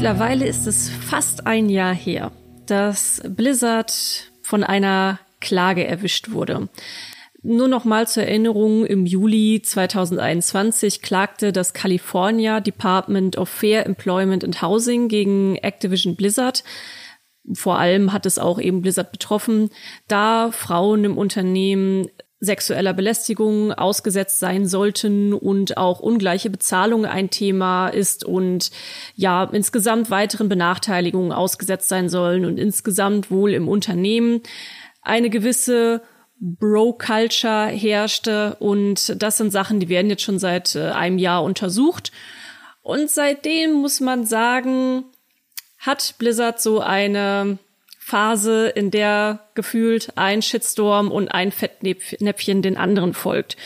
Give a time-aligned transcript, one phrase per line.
[0.00, 2.32] Mittlerweile ist es fast ein Jahr her,
[2.64, 6.70] dass Blizzard von einer Klage erwischt wurde.
[7.42, 14.42] Nur noch mal zur Erinnerung, im Juli 2021 klagte das California Department of Fair Employment
[14.42, 16.64] and Housing gegen Activision Blizzard.
[17.52, 19.68] Vor allem hat es auch eben Blizzard betroffen,
[20.08, 22.08] da Frauen im Unternehmen
[22.40, 28.70] sexueller Belästigung ausgesetzt sein sollten und auch ungleiche Bezahlung ein Thema ist und
[29.14, 34.40] ja, insgesamt weiteren Benachteiligungen ausgesetzt sein sollen und insgesamt wohl im Unternehmen
[35.02, 36.02] eine gewisse
[36.40, 42.10] Bro-Culture herrschte und das sind Sachen, die werden jetzt schon seit äh, einem Jahr untersucht.
[42.80, 45.04] Und seitdem muss man sagen,
[45.78, 47.58] hat Blizzard so eine
[48.10, 53.56] Phase, in der gefühlt ein Shitstorm und ein Fettnäpfchen den anderen folgt.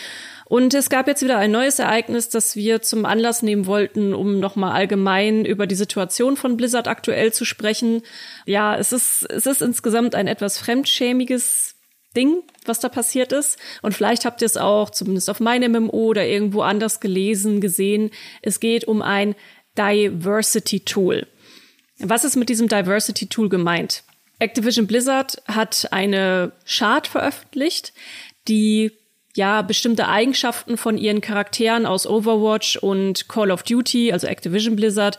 [0.45, 4.41] Und es gab jetzt wieder ein neues Ereignis, das wir zum Anlass nehmen wollten, um
[4.41, 8.03] nochmal allgemein über die Situation von Blizzard aktuell zu sprechen.
[8.45, 11.77] Ja, es ist, es ist insgesamt ein etwas fremdschämiges
[12.14, 13.58] Ding, was da passiert ist.
[13.81, 18.11] Und vielleicht habt ihr es auch zumindest auf meinem MMO oder irgendwo anders gelesen, gesehen.
[18.42, 19.34] Es geht um ein
[19.79, 21.27] Diversity Tool.
[21.98, 24.03] Was ist mit diesem Diversity Tool gemeint?
[24.38, 27.92] Activision Blizzard hat eine Chart veröffentlicht,
[28.48, 28.92] die
[29.36, 35.18] ja bestimmte Eigenschaften von ihren Charakteren aus Overwatch und Call of Duty, also Activision Blizzard,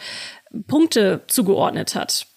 [0.68, 2.28] Punkte zugeordnet hat.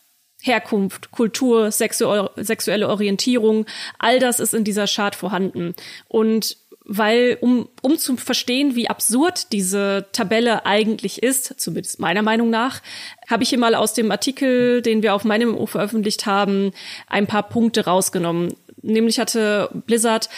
[0.40, 3.66] Herkunft, Kultur, sexu sexuelle Orientierung,
[3.98, 5.74] all das ist in dieser Chart vorhanden.
[6.06, 6.56] Und
[6.88, 12.80] weil um, um zu verstehen, wie absurd diese Tabelle eigentlich ist, zumindest meiner Meinung nach,
[13.28, 16.72] habe ich hier mal aus dem Artikel, den wir auf meinem MMO veröffentlicht haben,
[17.06, 18.54] ein paar Punkte rausgenommen.
[18.80, 20.30] Nämlich hatte Blizzard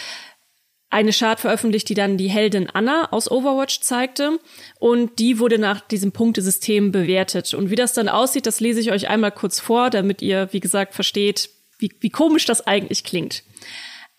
[0.89, 4.37] eine Chart veröffentlicht, die dann die Heldin Anna aus Overwatch zeigte
[4.77, 7.53] und die wurde nach diesem Punktesystem bewertet.
[7.53, 10.59] Und wie das dann aussieht, das lese ich euch einmal kurz vor, damit ihr, wie
[10.59, 11.49] gesagt, versteht,
[11.79, 13.43] wie, wie komisch das eigentlich klingt.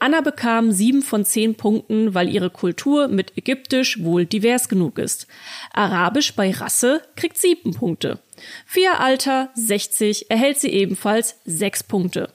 [0.02, 5.28] Anna bekam sieben von zehn Punkten, weil ihre Kultur mit Ägyptisch wohl divers genug ist.
[5.72, 8.18] Arabisch bei Rasse kriegt sieben Punkte.
[8.66, 12.30] Für ihr Alter 60 erhält sie ebenfalls sechs Punkte.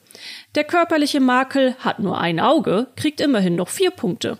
[0.54, 4.38] Der körperliche Makel hat nur ein Auge, kriegt immerhin noch vier Punkte.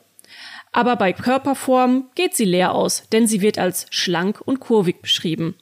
[0.72, 5.54] Aber bei Körperform geht sie leer aus, denn sie wird als schlank und kurvig beschrieben.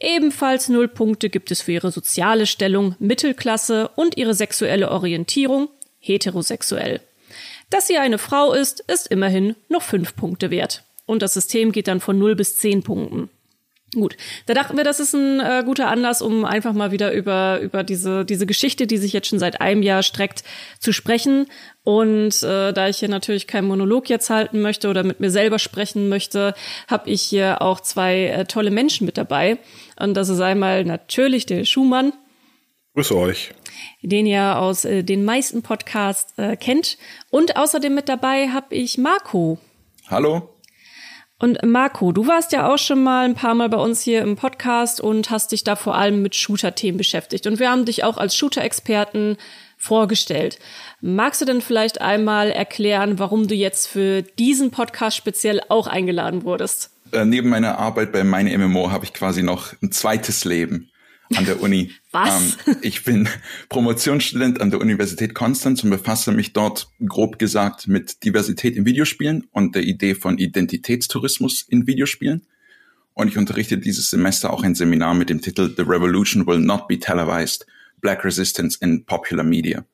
[0.00, 7.02] Ebenfalls null Punkte gibt es für ihre soziale Stellung, Mittelklasse und ihre sexuelle Orientierung, heterosexuell.
[7.70, 10.84] Dass sie eine Frau ist, ist immerhin noch fünf Punkte wert.
[11.06, 13.30] Und das System geht dann von 0 bis 10 Punkten.
[13.92, 14.16] Gut,
[14.46, 17.82] da dachten wir, das ist ein äh, guter Anlass, um einfach mal wieder über, über
[17.82, 20.44] diese, diese Geschichte, die sich jetzt schon seit einem Jahr streckt,
[20.78, 21.48] zu sprechen.
[21.82, 25.58] Und äh, da ich hier natürlich keinen Monolog jetzt halten möchte oder mit mir selber
[25.58, 26.54] sprechen möchte,
[26.86, 29.58] habe ich hier auch zwei äh, tolle Menschen mit dabei.
[29.98, 32.12] Und das ist einmal natürlich der Schumann.
[33.00, 33.54] Grüß euch
[34.02, 36.98] den ihr aus äh, den meisten Podcasts äh, kennt.
[37.30, 39.58] Und außerdem mit dabei habe ich Marco.
[40.08, 40.54] Hallo.
[41.38, 44.36] Und Marco, du warst ja auch schon mal ein paar Mal bei uns hier im
[44.36, 47.46] Podcast und hast dich da vor allem mit Shooter-Themen beschäftigt.
[47.46, 49.38] Und wir haben dich auch als Shooter-Experten
[49.78, 50.58] vorgestellt.
[51.00, 56.44] Magst du denn vielleicht einmal erklären, warum du jetzt für diesen Podcast speziell auch eingeladen
[56.44, 56.90] wurdest?
[57.12, 60.90] Äh, neben meiner Arbeit bei meine MMO habe ich quasi noch ein zweites Leben
[61.36, 61.92] an der Uni.
[62.10, 62.58] Was?
[62.66, 63.28] Ähm, ich bin
[63.68, 69.46] Promotionsstudent an der Universität Konstanz und befasse mich dort grob gesagt mit Diversität in Videospielen
[69.52, 72.46] und der Idee von Identitätstourismus in Videospielen.
[73.14, 76.88] Und ich unterrichte dieses Semester auch ein Seminar mit dem Titel The Revolution Will Not
[76.88, 77.66] Be Televised,
[78.00, 79.84] Black Resistance in Popular Media.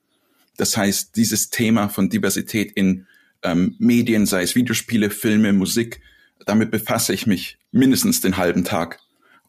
[0.57, 3.07] Das heißt, dieses Thema von Diversität in
[3.43, 6.01] ähm, Medien, sei es Videospiele, Filme, Musik,
[6.47, 9.01] damit befasse ich mich mindestens den halben Tag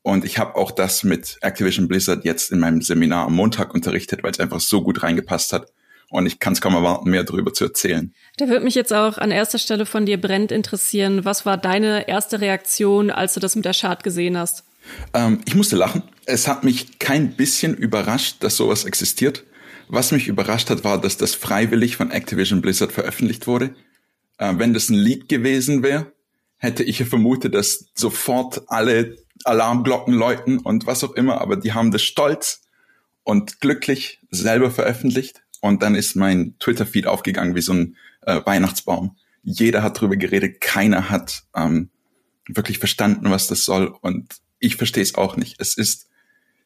[0.08, 4.24] und ich habe auch das mit Activision Blizzard jetzt in meinem Seminar am Montag unterrichtet,
[4.24, 5.74] weil es einfach so gut reingepasst hat.
[6.10, 8.14] Und ich kann es kaum erwarten, mehr darüber zu erzählen.
[8.38, 11.26] Da würde mich jetzt auch an erster Stelle von dir brennend interessieren.
[11.26, 14.64] Was war deine erste Reaktion, als du das mit der Chart gesehen hast?
[15.14, 16.04] Ähm, ich musste lachen.
[16.26, 19.44] Es hat mich kein bisschen überrascht, dass sowas existiert.
[19.90, 23.76] Was mich überrascht hat, war, dass das freiwillig von Activision Blizzard veröffentlicht wurde.
[24.38, 26.14] Äh, wenn das ein Lied gewesen wäre,
[26.56, 31.92] hätte ich vermutet, dass sofort alle Alarmglocken läuten und was auch immer, aber die haben
[31.92, 32.64] das stolz
[33.24, 39.18] und glücklich selber veröffentlicht und dann ist mein Twitter-Feed aufgegangen wie so ein äh, Weihnachtsbaum.
[39.44, 41.90] Jeder hat drüber geredet, keiner hat ähm,
[42.48, 45.60] wirklich verstanden, was das soll und ich verstehe es auch nicht.
[45.60, 46.08] Es ist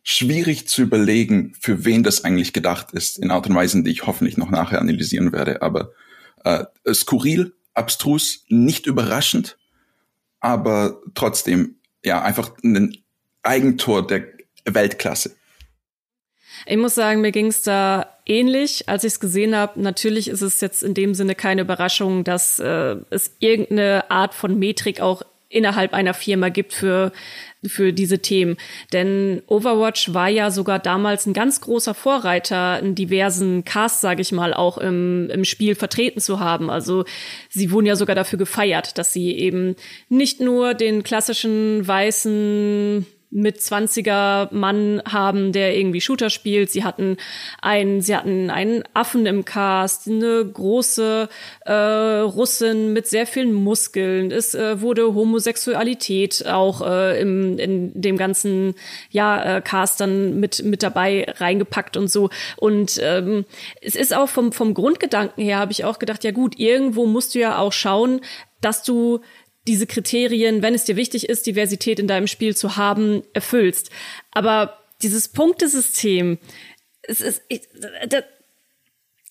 [0.03, 4.07] schwierig zu überlegen, für wen das eigentlich gedacht ist, in Art und Weisen, die ich
[4.07, 5.91] hoffentlich noch nachher analysieren werde, aber
[6.43, 9.57] äh, skurril, abstrus, nicht überraschend,
[10.39, 12.97] aber trotzdem ja, einfach ein
[13.43, 14.23] Eigentor der
[14.65, 15.35] Weltklasse.
[16.65, 19.81] Ich muss sagen, mir ging es da ähnlich, als ich es gesehen habe.
[19.81, 24.59] Natürlich ist es jetzt in dem Sinne keine Überraschung, dass äh, es irgendeine Art von
[24.59, 27.11] Metrik auch innerhalb einer Firma gibt für
[27.65, 28.57] für diese Themen.
[28.91, 34.31] Denn Overwatch war ja sogar damals ein ganz großer Vorreiter, in diversen Casts, sage ich
[34.31, 36.69] mal, auch im, im Spiel vertreten zu haben.
[36.69, 37.05] Also
[37.49, 39.75] sie wurden ja sogar dafür gefeiert, dass sie eben
[40.09, 46.69] nicht nur den klassischen weißen mit 20er Mann haben, der irgendwie Shooter spielt.
[46.69, 47.15] Sie hatten
[47.61, 51.29] einen, sie hatten einen Affen im Cast, eine große
[51.65, 54.31] äh, Russin mit sehr vielen Muskeln.
[54.31, 58.75] Es äh, wurde Homosexualität auch äh, im, in dem ganzen
[59.09, 62.29] ja, äh, Cast dann mit mit dabei reingepackt und so.
[62.57, 63.45] Und ähm,
[63.81, 67.33] es ist auch vom vom Grundgedanken her habe ich auch gedacht, ja gut, irgendwo musst
[67.33, 68.19] du ja auch schauen,
[68.61, 69.21] dass du
[69.67, 73.91] diese Kriterien, wenn es dir wichtig ist, Diversität in deinem Spiel zu haben, erfüllst.
[74.31, 76.39] Aber dieses Punktesystem,
[77.03, 77.61] es ist, ich,
[78.07, 78.23] da,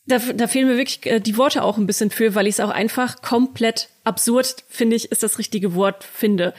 [0.06, 2.60] da, da fehlen mir wirklich äh, die Worte auch ein bisschen für, weil ich es
[2.60, 6.54] auch einfach komplett absurd, finde ich, ist das richtige Wort, finde.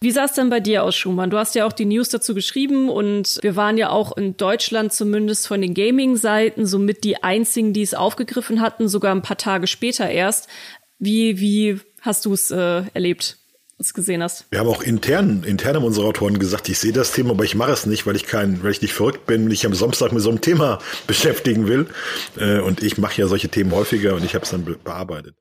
[0.00, 1.30] Wie sah es denn bei dir aus, Schumann?
[1.30, 4.92] Du hast ja auch die News dazu geschrieben und wir waren ja auch in Deutschland
[4.92, 9.66] zumindest von den Gaming-Seiten somit die einzigen, die es aufgegriffen hatten, sogar ein paar Tage
[9.66, 10.48] später erst.
[10.98, 13.38] Wie, wie hast du es äh, erlebt?
[13.78, 14.46] es gesehen hast.
[14.50, 17.72] Wir haben auch intern, intern unsere Autoren gesagt, ich sehe das Thema, aber ich mache
[17.72, 20.30] es nicht, weil ich kein, weil ich nicht verrückt bin, mich am Samstag mit so
[20.30, 21.86] einem Thema beschäftigen will.
[22.38, 25.36] Äh, und ich mache ja solche Themen häufiger und ich habe es dann bearbeitet.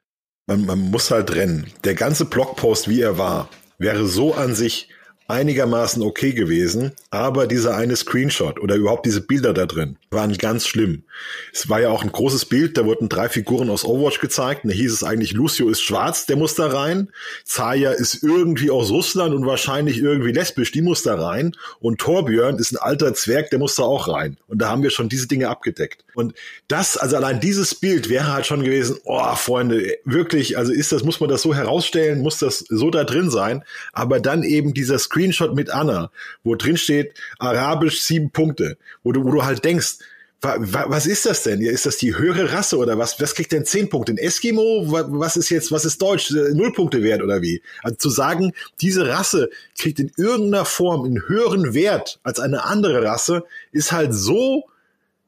[0.47, 1.67] Man, man muss halt rennen.
[1.85, 4.89] Der ganze Blogpost, wie er war, wäre so an sich
[5.27, 10.67] einigermaßen okay gewesen, aber dieser eine Screenshot oder überhaupt diese Bilder da drin waren ganz
[10.67, 11.03] schlimm.
[11.51, 14.71] Es war ja auch ein großes Bild, da wurden drei Figuren aus Overwatch gezeigt, da
[14.71, 17.09] hieß es eigentlich, Lucio ist schwarz, der muss da rein,
[17.43, 22.57] Zaya ist irgendwie aus Russland und wahrscheinlich irgendwie lesbisch, die muss da rein und Torbjörn
[22.57, 24.37] ist ein alter Zwerg, der muss da auch rein.
[24.47, 26.05] Und da haben wir schon diese Dinge abgedeckt.
[26.13, 26.33] Und
[26.67, 31.03] das, also allein dieses Bild wäre halt schon gewesen, oh Freunde, wirklich, also ist das,
[31.03, 34.97] muss man das so herausstellen, muss das so da drin sein, aber dann eben dieser
[34.99, 35.14] Screenshot
[35.53, 36.11] mit Anna,
[36.43, 39.97] wo drin steht, arabisch sieben Punkte, wo du, wo du halt denkst,
[40.41, 41.61] was ist das denn?
[41.61, 43.19] Ist das die höhere Rasse oder was?
[43.19, 44.11] Was kriegt denn zehn Punkte?
[44.11, 44.85] Ein Eskimo?
[44.87, 46.31] Was ist jetzt, was ist Deutsch?
[46.31, 47.61] Äh, null Punkte wert oder wie?
[47.81, 53.03] Also zu sagen, diese Rasse kriegt in irgendeiner Form einen höheren Wert als eine andere
[53.03, 54.65] Rasse, ist halt so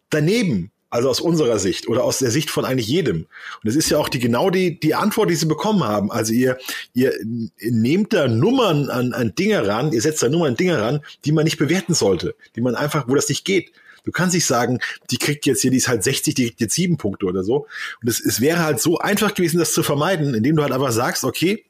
[0.09, 0.71] daneben.
[0.89, 3.27] Also aus unserer Sicht oder aus der Sicht von eigentlich jedem.
[3.61, 6.11] Und es ist ja auch die genau die, die Antwort, die sie bekommen haben.
[6.11, 6.57] Also ihr,
[6.93, 7.13] ihr
[7.59, 11.33] nehmt da Nummern an, an Dinge ran, ihr setzt da Nummern an Dinge ran, die
[11.33, 13.71] man nicht bewerten sollte, die man einfach, wo das nicht geht.
[14.07, 14.79] Du kannst nicht sagen,
[15.11, 17.67] die kriegt jetzt hier, die ist halt 60, die kriegt jetzt sieben Punkte oder so.
[18.01, 20.93] Und es, es wäre halt so einfach gewesen, das zu vermeiden, indem du halt einfach
[20.93, 21.65] sagst, okay,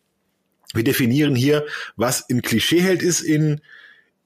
[0.75, 1.65] wir definieren hier,
[1.95, 3.61] was ein Klischeeheld ist in,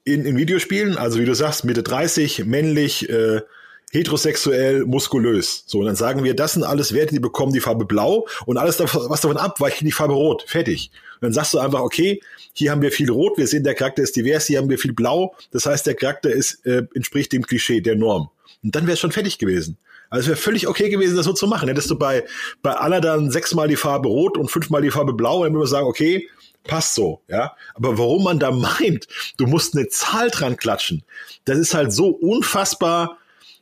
[0.03, 0.97] in, in Videospielen.
[0.97, 3.43] Also wie du sagst, Mitte 30, männlich, äh,
[3.91, 5.63] heterosexuell, muskulös.
[5.67, 8.57] So, und dann sagen wir, das sind alles Werte, die bekommen die Farbe blau und
[8.57, 10.43] alles, was davon abweicht, die Farbe rot.
[10.47, 10.91] Fertig.
[11.15, 12.21] Und dann sagst du einfach, okay,
[12.53, 14.93] hier haben wir viel rot, wir sehen, der Charakter ist divers, hier haben wir viel
[14.93, 15.35] blau.
[15.51, 18.29] Das heißt, der Charakter ist, äh, entspricht dem Klischee, der Norm.
[18.63, 19.77] Und dann wäre es schon fertig gewesen.
[20.09, 21.69] Also es wäre völlig okay gewesen, das so zu machen.
[21.69, 22.25] Hättest du bei,
[22.61, 25.87] bei dann sechsmal die Farbe rot und fünfmal die Farbe blau, dann würde man sagen,
[25.87, 26.27] okay,
[26.63, 27.55] passt so, ja.
[27.75, 31.03] Aber warum man da meint, du musst eine Zahl dran klatschen,
[31.45, 33.17] das ist halt so unfassbar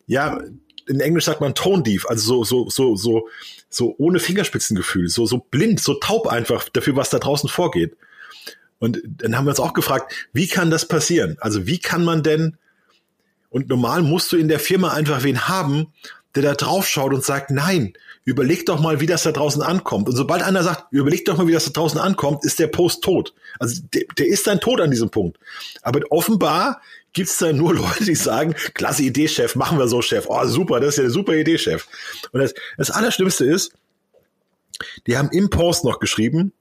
[0.10, 0.42] ja,
[0.88, 3.30] in Englisch sagt man Tone Deaf, also so, so, so, so,
[3.70, 7.96] so ohne Fingerspitzengefühl, so, so blind, so taub einfach dafür, was da draußen vorgeht.
[8.80, 11.38] Und dann haben wir uns auch gefragt, wie kann das passieren?
[11.40, 12.58] Also wie kann man denn,
[13.52, 15.94] und normal musst du in der Firma einfach wen haben,
[16.34, 20.08] der da drauf schaut und sagt, nein, überleg doch mal, wie das da draußen ankommt.
[20.10, 23.04] Und sobald einer sagt, überleg doch mal, wie das da draußen ankommt, ist der Post
[23.04, 23.36] tot.
[23.60, 25.38] Also der, der ist dann tot an diesem Punkt.
[25.84, 26.82] Aber offenbar
[27.20, 30.26] gibt's da nur Leute, die sagen, klasse Idee, Chef, machen wir so, Chef.
[30.30, 31.86] Oh, super, das ist ja eine super Idee, Chef.
[32.32, 33.74] Und das, das Allerschlimmste ist,
[35.06, 36.54] die haben im Post noch geschrieben,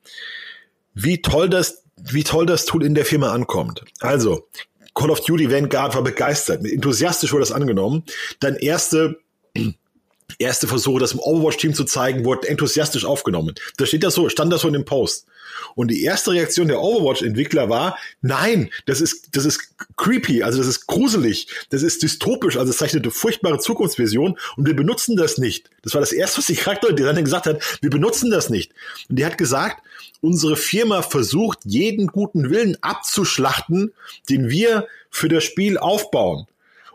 [0.95, 3.85] wie toll das, wie toll das Tool in der Firma ankommt.
[4.01, 4.49] Also,
[4.97, 8.03] Call of Duty Vanguard war begeistert, enthusiastisch wurde das angenommen.
[8.41, 9.21] Dann erste
[10.41, 13.55] erste Versuche, das im Overwatch-Team zu zeigen, wurden enthusiastisch aufgenommen.
[13.77, 15.27] Da steht das so, stand das so in dem Post.
[15.75, 20.67] Und die erste Reaktion der Overwatch-Entwickler war, nein, das ist, das ist creepy, also das
[20.67, 25.39] ist gruselig, das ist dystopisch, also es zeichnet eine furchtbare Zukunftsvision und wir benutzen das
[25.39, 25.71] nicht.
[25.83, 28.73] Das war das erste, was die Charakterdesignerin gesagt hat, wir benutzen das nicht.
[29.09, 29.83] Und die hat gesagt,
[30.21, 33.93] unsere Firma versucht, jeden guten Willen abzuschlachten,
[34.29, 36.47] den wir für das Spiel aufbauen.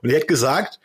[0.01, 0.79] Und er hat gesagt,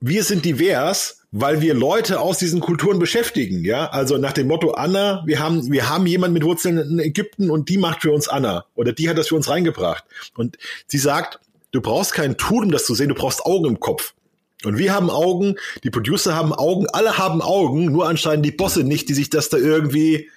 [0.00, 3.90] wir sind divers, weil wir Leute aus diesen Kulturen beschäftigen, ja.
[3.90, 7.68] Also nach dem Motto Anna, wir haben, wir haben jemanden mit Wurzeln in Ägypten und
[7.68, 10.04] die macht für uns Anna oder die hat das für uns reingebracht.
[10.34, 10.56] Und
[10.86, 14.14] sie sagt, Du brauchst kein Tool, um das zu sehen, du brauchst Augen im Kopf.
[14.64, 18.82] Und wir haben Augen, die Producer haben Augen, alle haben Augen, nur anscheinend die Bosse
[18.82, 20.30] nicht, die sich das da irgendwie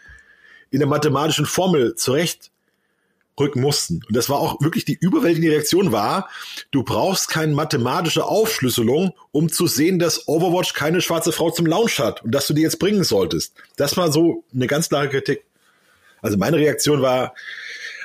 [0.70, 2.51] in der mathematischen Formel zurecht
[3.40, 4.02] rücken mussten.
[4.08, 6.30] Und das war auch wirklich die überwältigende Reaktion war,
[6.72, 12.00] du brauchst keine mathematische Aufschlüsselung, um zu sehen, dass Overwatch keine schwarze Frau zum Launch
[12.00, 13.54] hat und dass du die jetzt bringen solltest.
[13.78, 15.46] Das war so eine ganz klare Kritik.
[16.22, 17.34] Also meine Reaktion war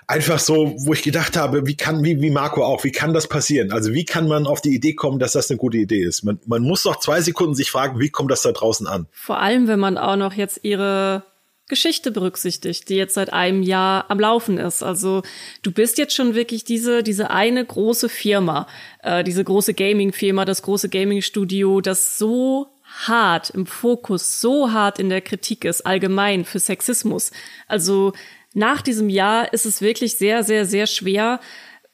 [0.06, 3.28] einfach so, wo ich gedacht habe, wie kann, wie, wie Marco auch, wie kann das
[3.28, 3.73] passieren?
[3.73, 6.23] Also wie kann man auf die Idee kommen, dass das eine gute Idee ist?
[6.23, 9.06] Man, man muss doch zwei Sekunden sich fragen, wie kommt das da draußen an?
[9.11, 11.25] Vor allem, wenn man auch noch jetzt ihre
[11.69, 14.83] Geschichte berücksichtigt, die jetzt seit einem Jahr am Laufen ist.
[14.83, 15.23] Also
[15.63, 18.69] du bist jetzt schon wirklich diese, diese eine große Firma,
[19.03, 25.09] äh, diese große Gaming-Firma, das große Gaming-Studio, das so hart im Fokus, so hart in
[25.09, 27.33] der Kritik ist, allgemein für Sexismus.
[27.67, 28.13] Also
[28.55, 31.41] nach diesem Jahr ist es wirklich sehr, sehr, sehr schwer,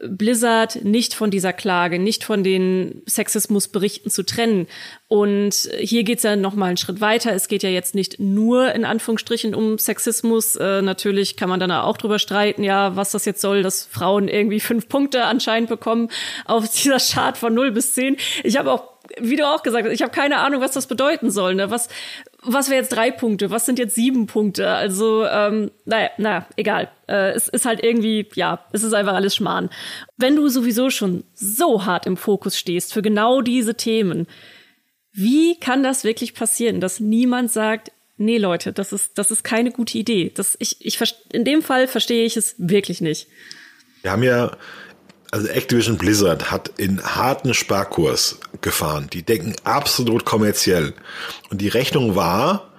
[0.02, 4.66] Blizzard nicht von dieser Klage, nicht von den Sexismusberichten zu trennen.
[5.08, 7.32] Und hier geht's ja noch mal einen Schritt weiter.
[7.32, 10.56] Es geht ja jetzt nicht nur in Anführungsstrichen um Sexismus.
[10.56, 14.28] Äh, natürlich kann man dann auch drüber streiten, ja, was das jetzt soll, dass Frauen
[14.28, 16.08] irgendwie fünf Punkte anscheinend bekommen
[16.46, 18.16] auf dieser Chart von 0 bis 10.
[18.42, 21.30] Ich habe auch wie du auch gesagt hast, ich habe keine Ahnung, was das bedeuten
[21.30, 21.54] soll.
[21.56, 21.70] Ne?
[21.70, 21.88] Was,
[22.44, 23.50] was wäre jetzt drei Punkte?
[23.50, 24.68] Was sind jetzt sieben Punkte?
[24.68, 26.90] Also, ähm, naja, naja, egal.
[27.08, 29.70] Äh, es ist halt irgendwie, ja, es ist einfach alles Schmarrn.
[30.16, 34.26] Wenn du sowieso schon so hart im Fokus stehst für genau diese Themen,
[35.12, 39.70] wie kann das wirklich passieren, dass niemand sagt, nee, Leute, das ist, das ist keine
[39.70, 40.32] gute Idee.
[40.34, 40.98] Das, ich, ich,
[41.32, 43.28] in dem Fall verstehe ich es wirklich nicht.
[44.02, 44.56] Wir haben ja
[45.32, 49.08] also Activision Blizzard hat in harten Sparkurs gefahren.
[49.12, 50.92] Die denken absolut kommerziell.
[51.50, 52.70] Und die Rechnung war,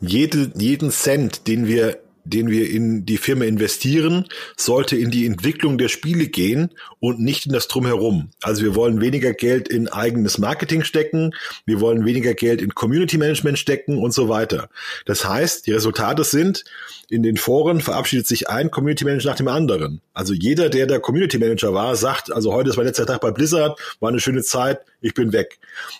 [0.00, 5.78] jede, jeden Cent, den wir den wir in die Firma investieren, sollte in die Entwicklung
[5.78, 8.30] der Spiele gehen und nicht in das Drumherum.
[8.42, 11.32] Also wir wollen weniger Geld in eigenes Marketing stecken,
[11.64, 14.68] wir wollen weniger Geld in Community Management stecken und so weiter.
[15.04, 16.64] Das heißt, die Resultate sind,
[17.08, 20.00] in den Foren verabschiedet sich ein Community Manager nach dem anderen.
[20.12, 23.30] Also jeder, der der Community Manager war, sagt, also heute ist mein letzter Tag bei
[23.30, 25.58] Blizzard, war eine schöne Zeit, ich bin weg.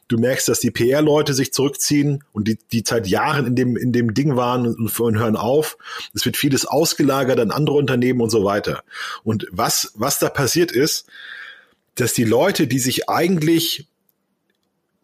[0.08, 3.92] Du merkst, dass die PR-Leute sich zurückziehen und die, die seit Jahren in dem, in
[3.92, 5.78] dem Ding waren und, und hören auf.
[6.16, 8.82] Es wird vieles ausgelagert an andere Unternehmen und so weiter.
[9.22, 11.06] Und was, was da passiert ist,
[11.94, 13.86] dass die Leute, die sich eigentlich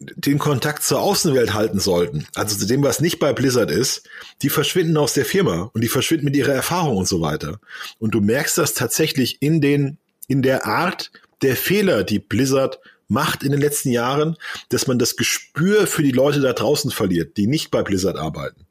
[0.00, 4.08] den Kontakt zur Außenwelt halten sollten, also zu dem, was nicht bei Blizzard ist,
[4.40, 7.60] die verschwinden aus der Firma und die verschwinden mit ihrer Erfahrung und so weiter.
[7.98, 13.42] Und du merkst das tatsächlich in den, in der Art der Fehler, die Blizzard macht
[13.42, 14.36] in den letzten Jahren,
[14.70, 18.66] dass man das Gespür für die Leute da draußen verliert, die nicht bei Blizzard arbeiten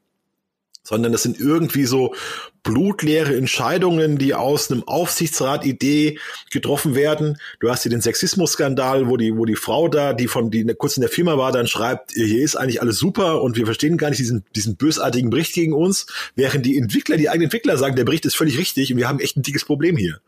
[0.92, 2.14] sondern das sind irgendwie so
[2.62, 6.18] blutleere Entscheidungen, die aus einem Aufsichtsrat-Idee
[6.50, 7.38] getroffen werden.
[7.60, 10.98] Du hast hier den Sexismus-Skandal, wo die, wo die Frau da, die von, die kurz
[10.98, 14.10] in der Firma war, dann schreibt, hier ist eigentlich alles super und wir verstehen gar
[14.10, 16.06] nicht diesen, diesen bösartigen Bericht gegen uns,
[16.36, 19.18] während die Entwickler, die eigenen Entwickler sagen, der Bericht ist völlig richtig und wir haben
[19.18, 20.20] echt ein dickes Problem hier.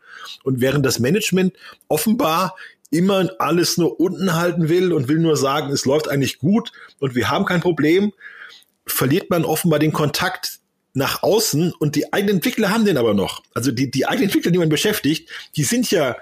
[0.43, 1.53] Und während das Management
[1.87, 2.55] offenbar
[2.89, 7.13] immer alles nur unten halten will und will nur sagen, es läuft eigentlich gut und
[7.13, 8.13] wir haben kein Problem,
[8.85, 10.59] verliert man offenbar den Kontakt
[10.93, 13.43] nach außen und die eigenen Entwickler haben den aber noch.
[13.53, 16.15] Also die, die eigenen Entwickler, die man beschäftigt, die sind ja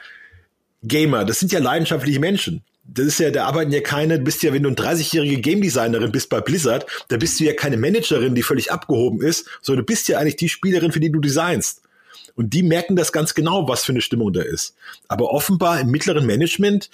[0.82, 2.64] Gamer, das sind ja leidenschaftliche Menschen.
[2.86, 5.62] Das ist ja, da arbeiten ja keine, du bist ja, wenn du eine 30-jährige Game
[5.62, 9.86] Designerin bist bei Blizzard, da bist du ja keine Managerin, die völlig abgehoben ist, sondern
[9.86, 11.82] du bist ja eigentlich die Spielerin, für die du designst.
[12.36, 14.76] Und die merken das ganz genau, was für eine Stimmung da ist.
[15.08, 16.90] Aber offenbar im mittleren Management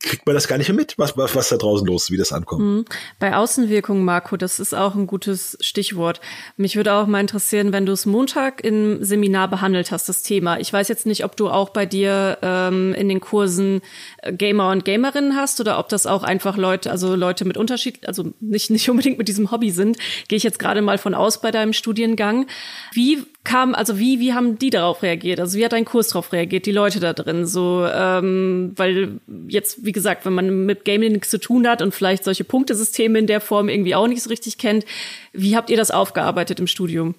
[0.00, 2.16] kriegt man das gar nicht mehr mit, was, was, was da draußen los ist, wie
[2.16, 2.62] das ankommt.
[2.62, 2.84] Mhm.
[3.18, 6.20] Bei Außenwirkungen, Marco, das ist auch ein gutes Stichwort.
[6.56, 10.60] Mich würde auch mal interessieren, wenn du es Montag im Seminar behandelt hast, das Thema.
[10.60, 13.80] Ich weiß jetzt nicht, ob du auch bei dir ähm, in den Kursen
[14.18, 18.06] äh, Gamer und Gamerinnen hast oder ob das auch einfach Leute, also Leute mit Unterschied,
[18.06, 19.96] also nicht, nicht unbedingt mit diesem Hobby sind.
[20.28, 22.46] Gehe ich jetzt gerade mal von aus bei deinem Studiengang.
[22.92, 25.40] Wie kam, also wie, wie haben die darauf reagiert?
[25.40, 27.46] Also wie hat dein Kurs darauf reagiert, die Leute da drin?
[27.46, 31.94] So, ähm, weil jetzt, wie gesagt, wenn man mit Gaming nichts zu tun hat und
[31.94, 34.84] vielleicht solche Punktesysteme in der Form irgendwie auch nicht so richtig kennt,
[35.32, 37.14] wie habt ihr das aufgearbeitet im Studium?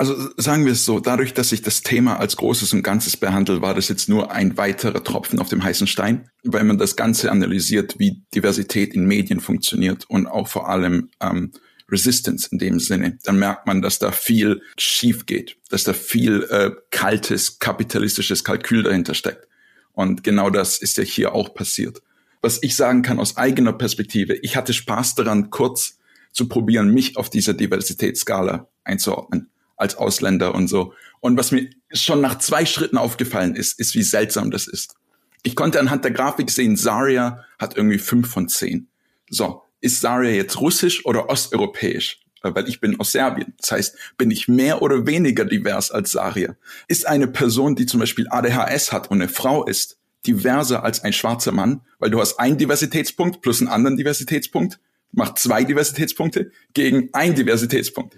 [0.00, 3.62] Also sagen wir es so, dadurch, dass ich das Thema als Großes und Ganzes behandle,
[3.62, 7.32] war das jetzt nur ein weiterer Tropfen auf dem heißen Stein, weil man das Ganze
[7.32, 11.50] analysiert, wie Diversität in Medien funktioniert und auch vor allem ähm,
[11.90, 16.44] Resistance in dem Sinne, dann merkt man, dass da viel schief geht, dass da viel
[16.50, 19.48] äh, kaltes, kapitalistisches Kalkül dahinter steckt.
[19.92, 22.02] Und genau das ist ja hier auch passiert.
[22.40, 25.98] Was ich sagen kann aus eigener Perspektive, ich hatte Spaß daran, kurz
[26.32, 30.92] zu probieren, mich auf dieser Diversitätsskala einzuordnen, als Ausländer und so.
[31.20, 34.94] Und was mir schon nach zwei Schritten aufgefallen ist, ist, wie seltsam das ist.
[35.42, 38.88] Ich konnte anhand der Grafik sehen, Zarya hat irgendwie fünf von zehn.
[39.30, 42.20] So, ist Zarya jetzt russisch oder osteuropäisch?
[42.42, 43.54] Äh, weil ich bin aus Serbien.
[43.58, 46.54] Das heißt, bin ich mehr oder weniger divers als Zarya?
[46.86, 51.12] Ist eine Person, die zum Beispiel ADHS hat und eine Frau ist, diverser als ein
[51.12, 51.82] schwarzer Mann?
[51.98, 54.78] Weil du hast einen Diversitätspunkt plus einen anderen Diversitätspunkt,
[55.12, 58.14] macht zwei Diversitätspunkte gegen einen Diversitätspunkt.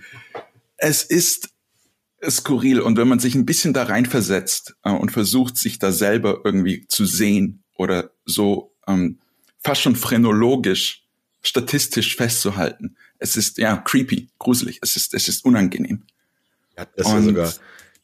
[0.77, 1.51] Es ist
[2.29, 6.41] skurril und wenn man sich ein bisschen da reinversetzt äh, und versucht, sich da selber
[6.45, 9.19] irgendwie zu sehen oder so ähm,
[9.59, 11.05] fast schon phrenologisch,
[11.43, 16.03] statistisch festzuhalten, es ist ja creepy, gruselig, es ist, es ist unangenehm.
[16.77, 17.55] Ja, das und, ja sogar,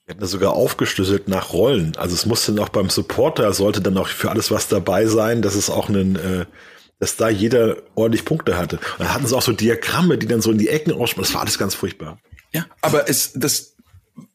[0.07, 1.97] wir hatten das sogar aufgeschlüsselt nach Rollen.
[1.97, 5.57] Also es musste noch beim Supporter, sollte dann auch für alles was dabei sein, dass
[5.57, 6.47] es auch einen, äh,
[7.01, 8.77] dass da jeder ordentlich Punkte hatte.
[8.77, 11.25] Und dann hatten sie auch so Diagramme, die dann so in die Ecken aussprechen.
[11.25, 12.21] Das war alles ganz furchtbar.
[12.53, 13.75] Ja, aber es, das,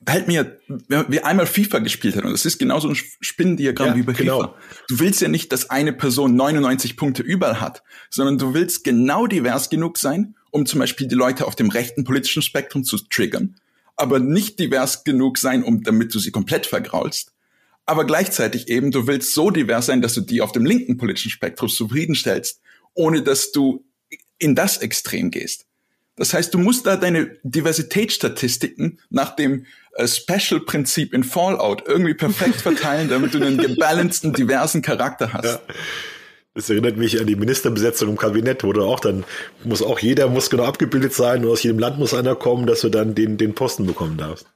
[0.05, 0.59] halt mir,
[0.89, 4.11] wenn wir einmal FIFA gespielt hat, und das ist genauso ein Spinnendiagramm ja, wie bei
[4.11, 4.41] genau.
[4.41, 4.55] FIFA.
[4.89, 9.25] Du willst ja nicht, dass eine Person 99 Punkte überall hat, sondern du willst genau
[9.25, 13.55] divers genug sein, um zum Beispiel die Leute auf dem rechten politischen Spektrum zu triggern,
[13.95, 17.33] aber nicht divers genug sein, um damit du sie komplett vergraulst.
[17.85, 21.31] Aber gleichzeitig eben, du willst so divers sein, dass du die auf dem linken politischen
[21.31, 22.61] Spektrum zufriedenstellst,
[22.93, 23.83] ohne dass du
[24.37, 25.65] in das Extrem gehst.
[26.15, 32.61] Das heißt, du musst da deine Diversitätsstatistiken nach dem äh, Special-Prinzip in Fallout irgendwie perfekt
[32.61, 35.45] verteilen, damit du einen gebalanceden, diversen Charakter hast.
[35.45, 35.59] Ja.
[36.53, 39.23] Das erinnert mich an die Ministerbesetzung im Kabinett, wo du auch dann
[39.63, 42.81] muss auch jeder muss genau abgebildet sein und aus jedem Land muss einer kommen, dass
[42.81, 44.47] du dann den, den Posten bekommen darfst.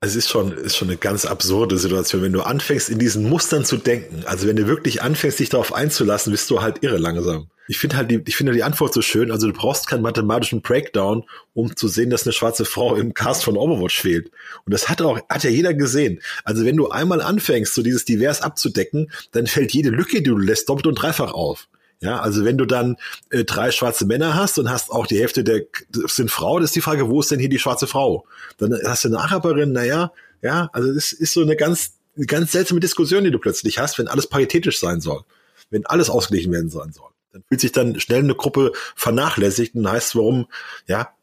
[0.00, 3.64] Es ist schon, ist schon eine ganz absurde Situation, wenn du anfängst, in diesen Mustern
[3.64, 4.22] zu denken.
[4.26, 7.48] Also wenn du wirklich anfängst, dich darauf einzulassen, bist du halt irre langsam.
[7.66, 9.32] Ich finde halt die, ich finde die Antwort so schön.
[9.32, 13.42] Also du brauchst keinen mathematischen Breakdown, um zu sehen, dass eine schwarze Frau im Cast
[13.42, 14.30] von Overwatch fehlt.
[14.64, 16.20] Und das hat auch, hat ja jeder gesehen.
[16.44, 20.38] Also wenn du einmal anfängst, so dieses Divers abzudecken, dann fällt jede Lücke, die du
[20.38, 21.66] lässt, doppelt und dreifach auf.
[22.00, 22.96] Ja, also wenn du dann
[23.30, 25.62] äh, drei schwarze Männer hast und hast auch die Hälfte der
[26.06, 28.24] sind Frauen, ist die Frage, wo ist denn hier die schwarze Frau?
[28.58, 31.94] Dann hast du eine Araberin, naja, ja, also das ist so eine ganz,
[32.26, 35.24] ganz seltsame Diskussion, die du plötzlich hast, wenn alles paritätisch sein soll,
[35.70, 37.10] wenn alles ausgeglichen werden sein soll.
[37.32, 40.46] Dann fühlt sich dann schnell eine Gruppe vernachlässigt und heißt, warum,
[40.86, 41.14] ja,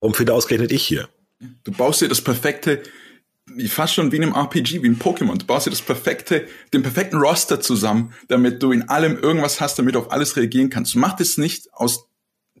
[0.00, 1.08] warum finde ausgerechnet ich hier?
[1.62, 2.82] Du baust dir das perfekte
[3.68, 5.36] fast schon wie in einem RPG, wie ein Pokémon.
[5.36, 9.78] Du baust dir das perfekte, den perfekten Roster zusammen, damit du in allem irgendwas hast,
[9.78, 10.94] damit du auf alles reagieren kannst.
[10.94, 12.08] Du machst es nicht aus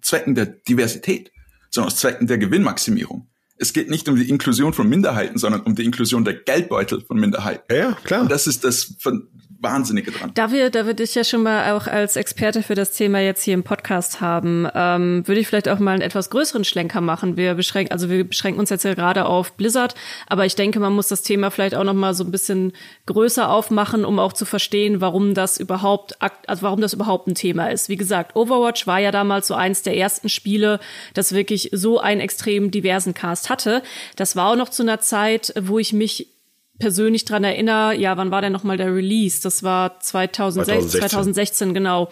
[0.02, 1.32] Zwecken der Diversität,
[1.70, 3.28] sondern aus Zwecken der Gewinnmaximierung.
[3.56, 7.18] Es geht nicht um die Inklusion von Minderheiten, sondern um die Inklusion der Geldbeutel von
[7.18, 7.72] Minderheiten.
[7.74, 8.22] Ja, klar.
[8.22, 9.28] Und das ist das von,
[9.64, 10.30] Wahnsinnige dran.
[10.34, 13.42] Da wir, da wir dich ja schon mal auch als Experte für das Thema jetzt
[13.42, 17.36] hier im Podcast haben, ähm, würde ich vielleicht auch mal einen etwas größeren Schlenker machen.
[17.36, 19.94] Wir beschränken, also wir beschränken uns jetzt ja gerade auf Blizzard,
[20.28, 22.72] aber ich denke, man muss das Thema vielleicht auch noch mal so ein bisschen
[23.06, 27.70] größer aufmachen, um auch zu verstehen, warum das überhaupt, also warum das überhaupt ein Thema
[27.70, 27.88] ist.
[27.88, 30.78] Wie gesagt, Overwatch war ja damals so eins der ersten Spiele,
[31.14, 33.82] das wirklich so einen extrem diversen Cast hatte.
[34.16, 36.33] Das war auch noch zu einer Zeit, wo ich mich
[36.78, 39.40] persönlich dran erinnere, ja, wann war denn nochmal der Release?
[39.42, 42.08] Das war 2016, 2016, 2016, genau.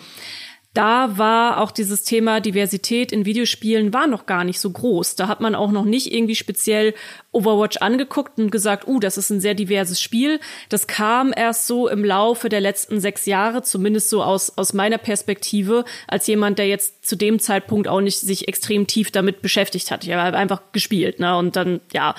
[0.74, 5.16] Da war auch dieses Thema Diversität in Videospielen war noch gar nicht so groß.
[5.16, 6.94] Da hat man auch noch nicht irgendwie speziell
[7.30, 10.40] Overwatch angeguckt und gesagt, uh, das ist ein sehr diverses Spiel.
[10.70, 14.96] Das kam erst so im Laufe der letzten sechs Jahre, zumindest so aus, aus meiner
[14.96, 19.90] Perspektive, als jemand, der jetzt zu dem Zeitpunkt auch nicht sich extrem tief damit beschäftigt
[19.90, 20.04] hat.
[20.04, 22.14] Ich habe einfach gespielt, ne, und dann, ja,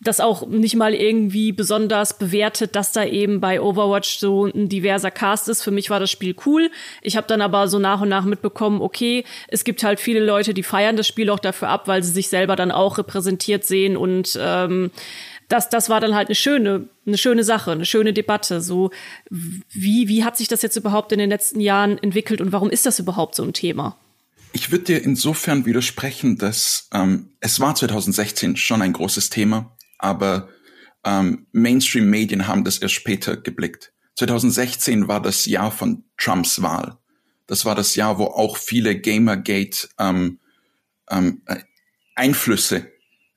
[0.00, 5.10] das auch nicht mal irgendwie besonders bewertet, dass da eben bei Overwatch so ein diverser
[5.10, 5.62] Cast ist.
[5.62, 6.70] Für mich war das Spiel cool.
[7.00, 10.52] Ich habe dann aber so nach und nach mitbekommen, okay, es gibt halt viele Leute,
[10.52, 13.96] die feiern das Spiel auch dafür ab, weil sie sich selber dann auch repräsentiert sehen
[13.96, 14.90] und ähm,
[15.48, 18.60] das, das war dann halt eine schöne, eine schöne Sache, eine schöne Debatte.
[18.60, 18.90] So,
[19.30, 22.86] wie, wie hat sich das jetzt überhaupt in den letzten Jahren entwickelt und warum ist
[22.86, 23.96] das überhaupt so ein Thema?
[24.52, 29.73] Ich würde dir insofern widersprechen, dass ähm, es war 2016 schon ein großes Thema
[30.04, 30.48] aber
[31.04, 33.92] ähm, Mainstream-Medien haben das erst später geblickt.
[34.16, 36.98] 2016 war das Jahr von Trumps Wahl.
[37.46, 40.38] Das war das Jahr, wo auch viele Gamergate ähm,
[41.10, 41.42] ähm,
[42.14, 42.92] Einflüsse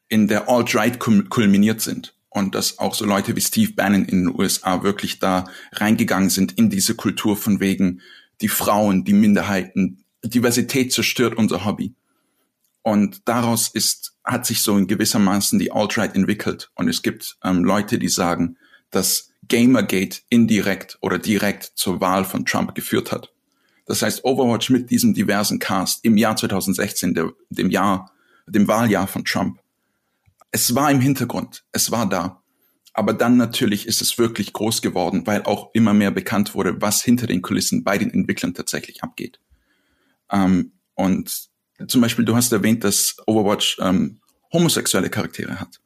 [0.07, 4.39] in der Alt-Right kulminiert sind und dass auch so Leute wie Steve Bannon in den
[4.39, 8.01] USA wirklich da reingegangen sind in diese Kultur von wegen
[8.39, 11.95] die Frauen, die Minderheiten, Diversität zerstört unser Hobby.
[12.83, 16.69] Und daraus ist, hat sich so in gewissermaßen die Alt-Right entwickelt.
[16.75, 18.57] Und es gibt ähm, Leute, die sagen,
[18.91, 23.31] dass Gamergate indirekt oder direkt zur Wahl von Trump geführt hat.
[23.85, 28.11] Das heißt, Overwatch mit diesem diversen Cast im Jahr 2016, der, dem Jahr,
[28.45, 29.59] dem Wahljahr von Trump.
[30.51, 32.41] Es war im Hintergrund, es war da.
[32.93, 37.03] Aber dann natürlich ist es wirklich groß geworden, weil auch immer mehr bekannt wurde, was
[37.03, 39.39] hinter den Kulissen bei den Entwicklern tatsächlich abgeht.
[40.31, 41.46] Ähm, und
[41.85, 44.19] zum Beispiel, du hast erwähnt, dass Overwatch ähm,
[44.51, 45.79] homosexuelle Charaktere hat.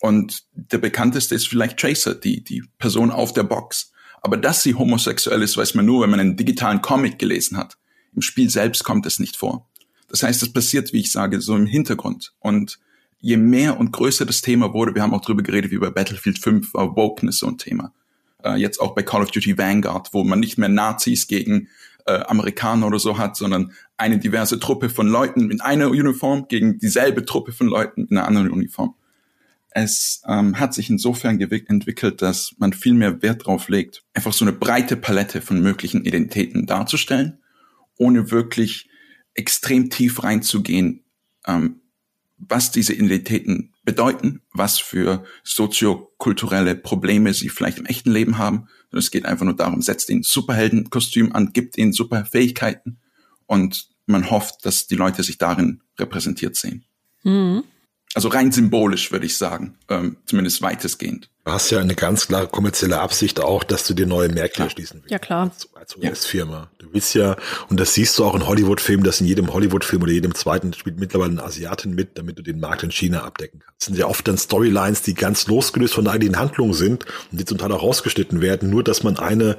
[0.00, 3.92] Und der bekannteste ist vielleicht Tracer, die, die Person auf der Box.
[4.20, 7.76] Aber dass sie homosexuell ist, weiß man nur, wenn man einen digitalen Comic gelesen hat.
[8.14, 9.68] Im Spiel selbst kommt es nicht vor.
[10.08, 12.32] Das heißt, es passiert, wie ich sage, so im Hintergrund.
[12.38, 12.78] Und
[13.20, 16.38] je mehr und größer das Thema wurde, wir haben auch drüber geredet, wie bei Battlefield
[16.38, 17.92] 5 war Wokeness so ein Thema.
[18.44, 21.68] Äh, jetzt auch bei Call of Duty Vanguard, wo man nicht mehr Nazis gegen
[22.06, 26.78] äh, Amerikaner oder so hat, sondern eine diverse Truppe von Leuten in einer Uniform gegen
[26.78, 28.94] dieselbe Truppe von Leuten in einer anderen Uniform.
[29.70, 34.44] Es ähm, hat sich insofern entwickelt, dass man viel mehr Wert drauf legt, einfach so
[34.44, 37.38] eine breite Palette von möglichen Identitäten darzustellen,
[37.96, 38.90] ohne wirklich
[39.34, 41.04] extrem tief reinzugehen,
[41.46, 41.80] ähm,
[42.36, 48.68] was diese Identitäten bedeuten, was für soziokulturelle Probleme sie vielleicht im echten Leben haben.
[48.92, 52.98] Und es geht einfach nur darum, setzt ihnen Superheldenkostüm an, gibt ihnen Superfähigkeiten
[53.46, 56.84] und man hofft, dass die Leute sich darin repräsentiert sehen.
[57.22, 57.64] Mhm.
[58.14, 61.30] Also rein symbolisch, würde ich sagen, ähm, zumindest weitestgehend.
[61.44, 65.00] Du hast ja eine ganz klare kommerzielle Absicht auch, dass du dir neue Märkte erschließen
[65.00, 65.10] willst.
[65.10, 65.50] Ja, klar.
[65.50, 66.70] Als, als US-Firma.
[66.78, 67.36] Du willst ja,
[67.68, 71.00] und das siehst du auch in Hollywood-Filmen, dass in jedem Hollywood-Film oder jedem zweiten spielt
[71.00, 73.80] mittlerweile ein Asiaten mit, damit du den Markt in China abdecken kannst.
[73.80, 77.40] Das sind ja oft dann Storylines, die ganz losgelöst von der eigentlichen Handlung sind und
[77.40, 79.56] die zum Teil auch rausgeschnitten werden, nur dass man eine,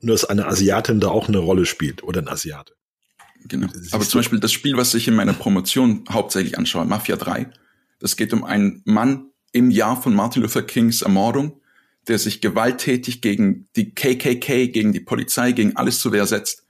[0.00, 2.74] nur dass eine Asiatin da auch eine Rolle spielt oder ein Asiate.
[3.48, 3.68] Genau.
[3.92, 7.50] Aber zum Beispiel das Spiel, was ich in meiner Promotion hauptsächlich anschaue, Mafia 3,
[7.98, 11.60] das geht um einen Mann im Jahr von Martin Luther Kings Ermordung,
[12.08, 16.64] der sich gewalttätig gegen die KKK, gegen die Polizei, gegen alles zu Wehr setzt.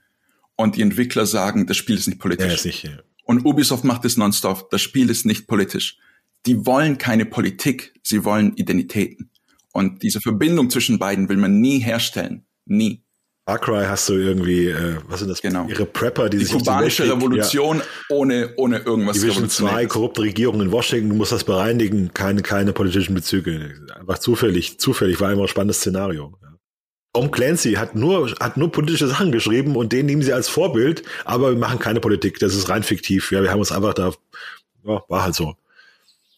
[0.55, 2.51] Und die Entwickler sagen, das Spiel ist nicht politisch.
[2.51, 3.03] Ja, sicher.
[3.23, 4.69] Und Ubisoft macht es nonstop.
[4.71, 5.97] Das Spiel ist nicht politisch.
[6.45, 9.29] Die wollen keine Politik, sie wollen Identitäten.
[9.73, 12.45] Und diese Verbindung zwischen beiden will man nie herstellen.
[12.65, 13.03] Nie.
[13.47, 15.41] Far Cry hast du irgendwie, äh, was sind das?
[15.41, 15.67] Genau.
[15.69, 17.83] Ihre Prepper, die, die sich kubanische Weltkrieg, Revolution ja.
[18.09, 19.21] ohne ohne irgendwas.
[19.21, 23.73] Division 2, korrupte Regierung in Washington, du musst das bereinigen, keine keine politischen Bezüge.
[23.97, 26.37] Einfach zufällig, zufällig war immer ein spannendes Szenario.
[27.13, 31.03] Tom Clancy hat nur hat nur politische Sachen geschrieben und den nehmen sie als Vorbild,
[31.23, 33.31] aber wir machen keine Politik, das ist rein fiktiv.
[33.31, 34.11] Ja, wir haben uns einfach da
[34.83, 35.55] ja, war halt so.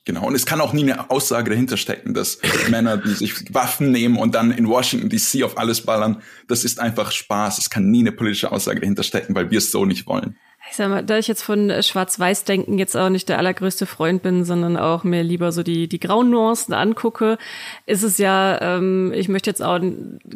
[0.10, 0.26] Genau.
[0.26, 2.39] Und es kann auch nie eine Aussage dahinter stecken, dass
[2.72, 6.80] Männer, die sich Waffen nehmen und dann in Washington DC auf alles ballern, das ist
[6.80, 7.60] einfach Spaß.
[7.60, 10.36] Es kann nie eine politische Aussage dahinter stecken, weil wir es so nicht wollen
[10.69, 14.43] ich sag mal, da ich jetzt von Schwarz-Weiß-Denken jetzt auch nicht der allergrößte Freund bin,
[14.43, 17.38] sondern auch mir lieber so die, die grauen Nuancen angucke,
[17.88, 19.79] ist es ja, ähm, ich möchte jetzt auch,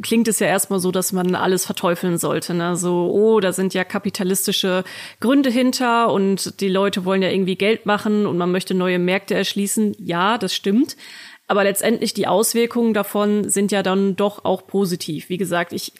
[0.02, 2.56] klingt es ja erstmal so, dass man alles verteufeln sollte.
[2.56, 2.76] Ne?
[2.76, 4.84] So, oh, da sind ja kapitalistische
[5.20, 9.36] Gründe hinter und die Leute wollen ja irgendwie Geld machen und man möchte neue Märkte
[9.36, 9.96] erschließen.
[10.00, 10.98] Ja, das stimmt.
[11.46, 15.30] Aber letztendlich die Auswirkungen davon sind ja dann doch auch positiv.
[15.30, 15.92] Wie gesagt, ich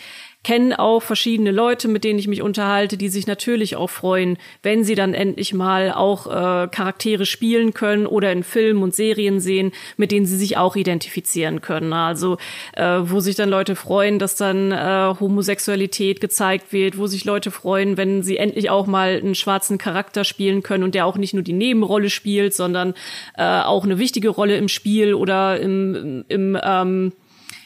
[0.44, 4.84] kenne auch verschiedene Leute, mit denen ich mich unterhalte, die sich natürlich auch freuen, wenn
[4.84, 9.72] sie dann endlich mal auch äh, Charaktere spielen können oder in Filmen und Serien sehen,
[9.96, 11.94] mit denen sie sich auch identifizieren können.
[11.94, 12.38] Also
[12.74, 17.50] äh, wo sich dann Leute freuen, dass dann äh, Homosexualität gezeigt wird, wo sich Leute
[17.52, 21.34] freuen, wenn sie endlich auch mal einen schwarzen Charakter spielen können und der auch nicht
[21.34, 22.94] nur die Nebenrolle spielt, sondern
[23.38, 27.14] äh, auch eine wichtige Rolle im Spiel oder im, im ähm,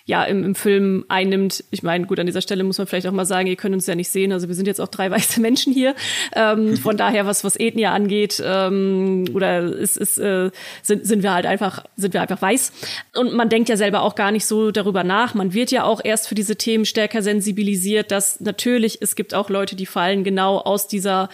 [0.07, 1.65] ja im, im Film einnimmt.
[1.69, 3.85] Ich meine, gut, an dieser Stelle muss man vielleicht auch mal sagen, ihr könnt uns
[3.87, 4.31] ja nicht sehen.
[4.31, 5.93] Also wir sind jetzt auch drei weiße Menschen hier.
[6.33, 10.49] Ähm, von daher, was, was Ethnie angeht, ähm, oder ist, ist, äh,
[10.81, 12.71] sind, sind wir halt einfach, sind wir einfach weiß.
[13.15, 15.33] Und man denkt ja selber auch gar nicht so darüber nach.
[15.35, 19.49] Man wird ja auch erst für diese Themen stärker sensibilisiert, dass natürlich, es gibt auch
[19.49, 21.29] Leute, die fallen genau aus dieser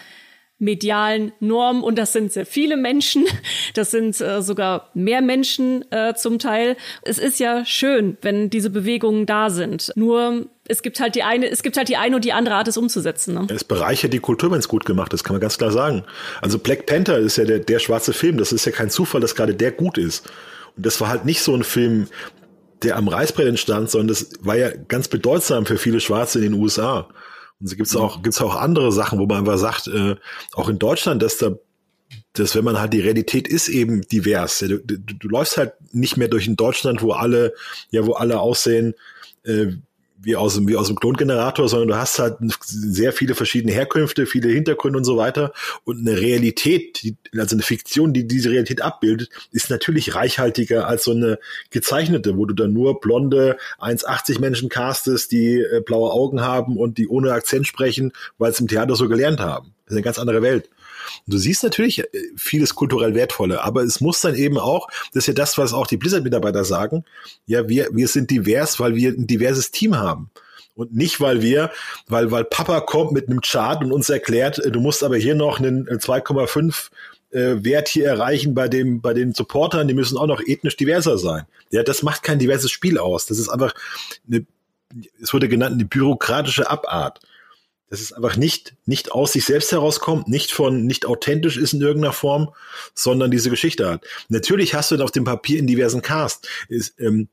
[0.60, 3.26] medialen Norm und das sind sehr viele Menschen,
[3.74, 6.78] das sind äh, sogar mehr Menschen äh, zum Teil.
[7.02, 9.92] Es ist ja schön, wenn diese Bewegungen da sind.
[9.96, 12.68] Nur es gibt halt die eine, es gibt halt die eine und die andere Art,
[12.68, 13.34] es umzusetzen.
[13.34, 13.48] Ne?
[13.50, 16.04] Es bereichert die Kultur, wenn es gut gemacht ist, kann man ganz klar sagen.
[16.42, 18.38] Also Black Panther ist ja der, der schwarze Film.
[18.38, 20.28] Das ist ja kein Zufall, dass gerade der gut ist.
[20.78, 22.08] Und das war halt nicht so ein Film,
[22.84, 26.62] der am Reißbrett entstand, sondern das war ja ganz bedeutsam für viele Schwarze in den
[26.62, 27.10] USA.
[27.63, 30.17] Und so gibt's auch, gibt's auch andere Sachen, wo man einfach sagt, äh,
[30.52, 31.54] auch in Deutschland, dass da
[32.34, 34.60] dass wenn man halt die Realität ist eben divers.
[34.60, 37.54] Du, du, du läufst halt nicht mehr durch ein Deutschland, wo alle,
[37.91, 38.93] ja, wo alle aussehen,
[39.45, 39.67] äh,
[40.24, 44.26] wie aus, dem wie aus dem Klongenerator, sondern du hast halt sehr viele verschiedene Herkünfte,
[44.26, 45.54] viele Hintergründe und so weiter.
[45.84, 51.04] Und eine Realität, die, also eine Fiktion, die diese Realität abbildet, ist natürlich reichhaltiger als
[51.04, 56.42] so eine gezeichnete, wo du dann nur blonde 1,80 Menschen castest, die äh, blaue Augen
[56.42, 59.74] haben und die ohne Akzent sprechen, weil sie im Theater so gelernt haben.
[59.86, 60.70] Das ist eine ganz andere Welt.
[61.26, 65.24] Und du siehst natürlich äh, vieles kulturell Wertvolle, aber es muss dann eben auch, das
[65.24, 67.06] ist ja das, was auch die Blizzard-Mitarbeiter sagen,
[67.46, 70.30] ja, wir, wir sind divers, weil wir ein diverses Team haben.
[70.76, 71.70] Und nicht, weil wir,
[72.08, 75.36] weil, weil Papa kommt mit einem Chart und uns erklärt, äh, du musst aber hier
[75.36, 76.89] noch einen 2,5
[77.34, 81.18] äh, Wert hier erreichen bei dem, bei den Supportern, die müssen auch noch ethnisch diverser
[81.18, 81.44] sein.
[81.72, 83.26] Ja, das macht kein diverses Spiel aus.
[83.26, 83.74] Das ist einfach
[84.28, 84.46] eine,
[85.22, 87.20] es wurde genannt, eine bürokratische Abart.
[87.93, 91.82] Das ist einfach nicht, nicht aus sich selbst herauskommt, nicht von, nicht authentisch ist in
[91.82, 92.49] irgendeiner Form,
[92.95, 94.03] sondern diese Geschichte hat.
[94.29, 96.49] Natürlich hast du auf dem Papier in diversen Cast.
[96.69, 97.27] Ist, ähm,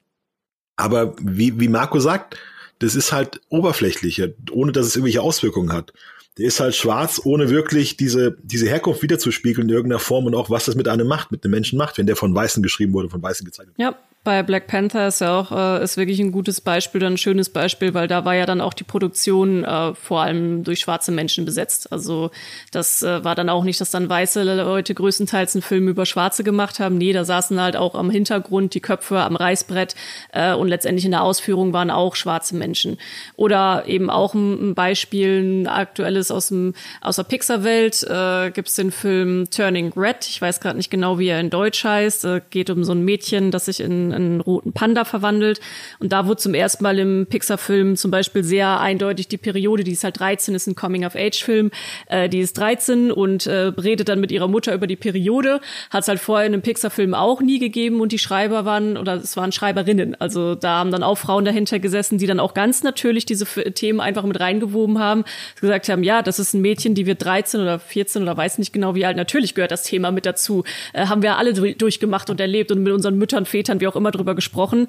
[0.76, 2.36] aber wie, wie Marco sagt,
[2.78, 5.94] das ist halt oberflächlicher, ohne dass es irgendwelche Auswirkungen hat.
[6.38, 10.48] Der ist halt schwarz, ohne wirklich diese, diese Herkunft wiederzuspiegeln in irgendeiner Form und auch
[10.48, 13.08] was das mit einem macht, mit einem Menschen macht, wenn der von Weißen geschrieben wurde,
[13.08, 13.82] von Weißen gezeichnet wurde.
[13.82, 17.48] Ja, bei Black Panther ist ja auch äh, ist wirklich ein gutes Beispiel, ein schönes
[17.48, 21.46] Beispiel, weil da war ja dann auch die Produktion äh, vor allem durch schwarze Menschen
[21.46, 21.90] besetzt.
[21.90, 22.30] Also
[22.70, 26.44] das äh, war dann auch nicht, dass dann weiße Leute größtenteils einen Film über Schwarze
[26.44, 26.98] gemacht haben.
[26.98, 29.94] Nee, da saßen halt auch am Hintergrund die Köpfe am Reißbrett
[30.34, 32.98] äh, und letztendlich in der Ausführung waren auch schwarze Menschen.
[33.36, 38.68] Oder eben auch ein, ein Beispiel, ein aktuelles aus dem aus der Pixar-Welt äh, gibt
[38.68, 40.26] es den Film Turning Red.
[40.28, 42.24] Ich weiß gerade nicht genau, wie er in Deutsch heißt.
[42.24, 45.60] Äh, geht um so ein Mädchen, das sich in einen roten Panda verwandelt.
[45.98, 49.92] Und da wurde zum ersten Mal im Pixar-Film zum Beispiel sehr eindeutig die Periode, die
[49.92, 51.70] ist halt 13, ist ein Coming-of-Age-Film,
[52.06, 55.60] äh, die ist 13 und äh, redet dann mit ihrer Mutter über die Periode.
[55.90, 59.14] Hat es halt vorher in einem Pixar-Film auch nie gegeben und die Schreiber waren, oder
[59.14, 60.14] es waren Schreiberinnen.
[60.20, 64.00] Also da haben dann auch Frauen dahinter gesessen, die dann auch ganz natürlich diese Themen
[64.00, 65.24] einfach mit reingewoben haben,
[65.60, 68.72] gesagt haben, ja, das ist ein Mädchen, die wird 13 oder 14 oder weiß nicht
[68.72, 69.16] genau wie alt.
[69.16, 70.64] Natürlich gehört das Thema mit dazu.
[70.92, 74.10] Äh, haben wir alle durchgemacht und erlebt und mit unseren Müttern, Vätern, wie auch immer
[74.10, 74.86] drüber gesprochen.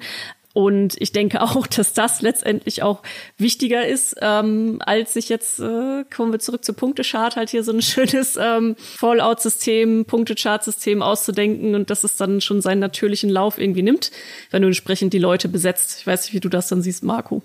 [0.54, 3.02] Und ich denke auch, dass das letztendlich auch
[3.38, 7.72] wichtiger ist, ähm, als sich jetzt, äh, kommen wir zurück zur Punktechart, halt hier so
[7.72, 13.82] ein schönes ähm, Fallout-System, Punktechart-System auszudenken und dass es dann schon seinen natürlichen Lauf irgendwie
[13.82, 14.10] nimmt,
[14.50, 15.98] wenn du entsprechend die Leute besetzt.
[16.00, 17.42] Ich weiß nicht, wie du das dann siehst, Marco.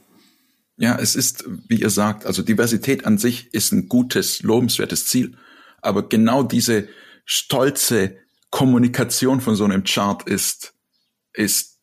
[0.77, 5.35] Ja, es ist, wie ihr sagt, also Diversität an sich ist ein gutes, lobenswertes Ziel.
[5.81, 6.87] Aber genau diese
[7.25, 8.17] stolze
[8.51, 10.73] Kommunikation von so einem Chart ist
[11.37, 11.79] ist,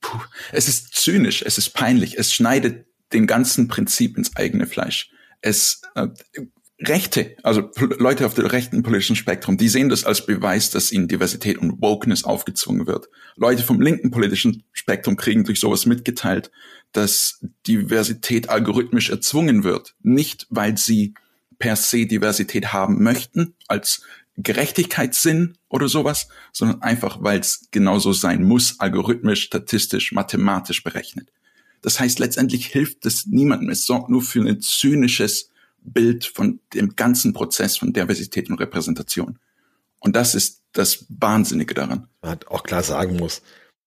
[0.00, 0.20] puh,
[0.52, 5.10] es ist zynisch, es ist peinlich, es schneidet den ganzen Prinzip ins eigene Fleisch.
[5.40, 6.08] Es äh,
[6.78, 11.08] Rechte, also Leute auf dem rechten politischen Spektrum, die sehen das als Beweis, dass ihnen
[11.08, 13.08] Diversität und Wokeness aufgezwungen wird.
[13.36, 16.50] Leute vom linken politischen Spektrum kriegen durch sowas mitgeteilt,
[16.92, 19.94] dass Diversität algorithmisch erzwungen wird.
[20.02, 21.14] Nicht, weil sie
[21.58, 24.02] per se Diversität haben möchten, als
[24.36, 31.32] Gerechtigkeitssinn oder sowas, sondern einfach, weil es genauso sein muss, algorithmisch, statistisch, mathematisch berechnet.
[31.80, 33.70] Das heißt, letztendlich hilft es niemandem.
[33.70, 35.50] Es sorgt nur für ein zynisches
[35.92, 39.38] Bild von dem ganzen Prozess von Diversität und Repräsentation.
[40.00, 42.08] Und das ist das Wahnsinnige daran.
[42.20, 43.42] Man hat auch klar sagen muss,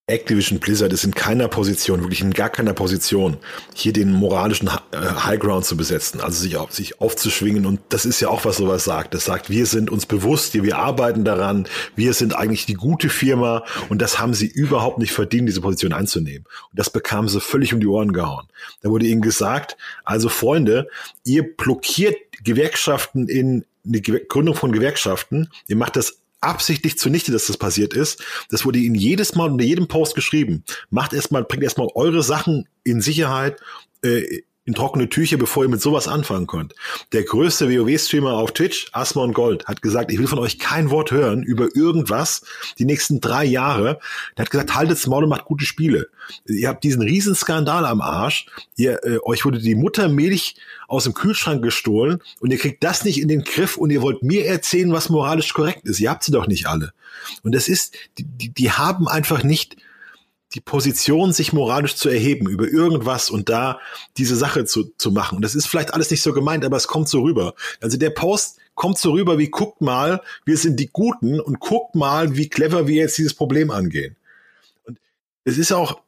[0.10, 3.38] Activision Blizzard ist in keiner Position, wirklich in gar keiner Position,
[3.76, 7.66] hier den moralischen äh, Highground zu besetzen, also sich, auf, sich aufzuschwingen.
[7.66, 9.14] Und das ist ja auch, was sowas sagt.
[9.14, 13.64] Das sagt, wir sind uns bewusst, wir arbeiten daran, wir sind eigentlich die gute Firma
[13.90, 16.46] und das haben sie überhaupt nicht verdient, diese Position einzunehmen.
[16.72, 18.48] Und das bekamen sie völlig um die Ohren gehauen.
[18.82, 20.88] Da wurde ihnen gesagt, also Freunde,
[21.24, 27.58] ihr blockiert Gewerkschaften in eine Gründung von Gewerkschaften, ihr macht das absichtlich zunichte, dass das
[27.58, 28.24] passiert ist.
[28.50, 30.64] Das wurde ihnen jedes Mal unter jedem Post geschrieben.
[30.90, 33.60] Macht erstmal, bringt erstmal eure Sachen in Sicherheit,
[34.04, 36.76] äh, in trockene Tücher, bevor ihr mit sowas anfangen könnt.
[37.12, 41.10] Der größte WoW-Streamer auf Twitch, Asmon Gold, hat gesagt, ich will von euch kein Wort
[41.10, 42.44] hören über irgendwas
[42.78, 44.00] die nächsten drei Jahre.
[44.38, 46.10] Der hat gesagt, haltet's Maul und macht gute Spiele.
[46.46, 48.46] Ihr habt diesen Riesenskandal am Arsch.
[48.76, 50.56] Ihr, äh, euch wurde die Muttermilch
[50.88, 54.22] aus dem Kühlschrank gestohlen und ihr kriegt das nicht in den Griff und ihr wollt
[54.22, 56.00] mir erzählen, was moralisch korrekt ist.
[56.00, 56.94] Ihr habt sie doch nicht alle.
[57.42, 59.78] Und das ist, die, die, die haben einfach nicht
[60.54, 63.80] die Position, sich moralisch zu erheben über irgendwas und da
[64.18, 65.36] diese Sache zu, zu machen.
[65.36, 67.54] Und das ist vielleicht alles nicht so gemeint, aber es kommt so rüber.
[67.82, 71.96] Also der Post kommt so rüber wie, guckt mal, wir sind die Guten und guckt
[71.96, 74.16] mal, wie clever wir jetzt dieses Problem angehen.
[74.86, 74.98] Und
[75.44, 76.02] es ist auch,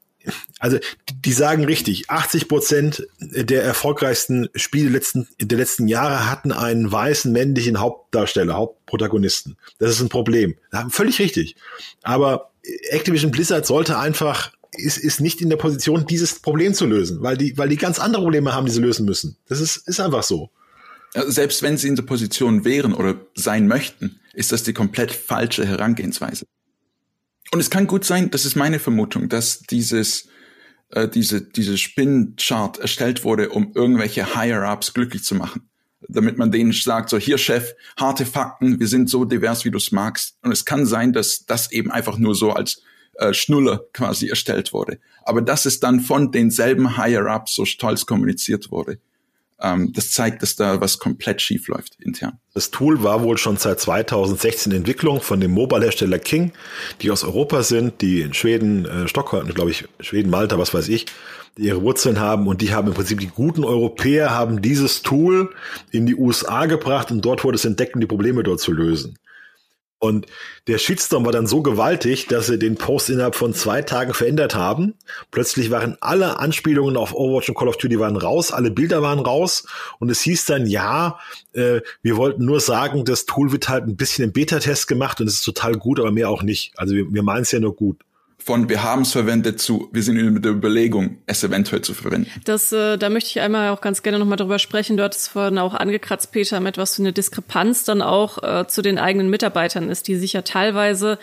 [0.60, 0.78] also
[1.26, 7.32] die sagen richtig, 80 Prozent der erfolgreichsten Spiele letzten, der letzten Jahre hatten einen weißen
[7.32, 9.58] männlichen Hauptdarsteller, Hauptprotagonisten.
[9.80, 10.56] Das ist ein Problem.
[10.90, 11.56] Völlig richtig.
[12.04, 17.22] Aber Activision Blizzard sollte einfach ist, ist nicht in der Position, dieses Problem zu lösen,
[17.22, 19.38] weil die, weil die ganz andere Probleme haben, die sie lösen müssen.
[19.48, 20.50] Das ist, ist einfach so.
[21.14, 25.66] Selbst wenn sie in der Position wären oder sein möchten, ist das die komplett falsche
[25.66, 26.46] Herangehensweise.
[27.52, 30.30] Und es kann gut sein, das ist meine Vermutung, dass dieses,
[30.92, 35.70] äh, diese, diese Spin-Chart erstellt wurde, um irgendwelche Higher-Ups glücklich zu machen.
[36.08, 39.78] Damit man denen sagt, so hier Chef, harte Fakten, wir sind so divers, wie du
[39.78, 40.38] es magst.
[40.42, 42.82] Und es kann sein, dass das eben einfach nur so als
[43.16, 45.00] äh, Schnuller quasi erstellt wurde.
[45.24, 49.00] Aber das ist dann von denselben Higher-Ups so stolz kommuniziert wurde.
[49.62, 52.40] Ähm, das zeigt, dass da was komplett schief läuft intern.
[52.54, 56.52] Das Tool war wohl schon seit 2016 in Entwicklung von dem Mobile-Hersteller King,
[57.02, 60.90] die aus Europa sind, die in Schweden, äh, Stockholm, glaube ich, Schweden, Malta, was weiß
[60.90, 61.06] ich,
[61.58, 65.50] die ihre Wurzeln haben und die haben im Prinzip die guten Europäer haben dieses Tool
[65.92, 69.18] in die USA gebracht und dort wurde es entdeckt, um die Probleme dort zu lösen.
[70.04, 70.26] Und
[70.66, 74.56] der Shitstorm war dann so gewaltig, dass sie den Post innerhalb von zwei Tagen verändert
[74.56, 74.96] haben.
[75.30, 79.20] Plötzlich waren alle Anspielungen auf Overwatch und Call of Duty waren raus, alle Bilder waren
[79.20, 79.68] raus
[80.00, 81.20] und es hieß dann, ja,
[81.54, 85.28] äh, wir wollten nur sagen, das Tool wird halt ein bisschen im Beta-Test gemacht und
[85.28, 86.74] es ist total gut, aber mehr auch nicht.
[86.78, 87.98] Also wir, wir meinen es ja nur gut
[88.44, 92.30] von wir haben es verwendet zu wir sind in der Überlegung, es eventuell zu verwenden.
[92.46, 94.98] Das, äh, da möchte ich einmal auch ganz gerne nochmal drüber sprechen.
[94.98, 98.82] Du hattest vorhin auch angekratzt, Peter, mit was für eine Diskrepanz dann auch äh, zu
[98.82, 101.20] den eigenen Mitarbeitern ist, die sich ja teilweise,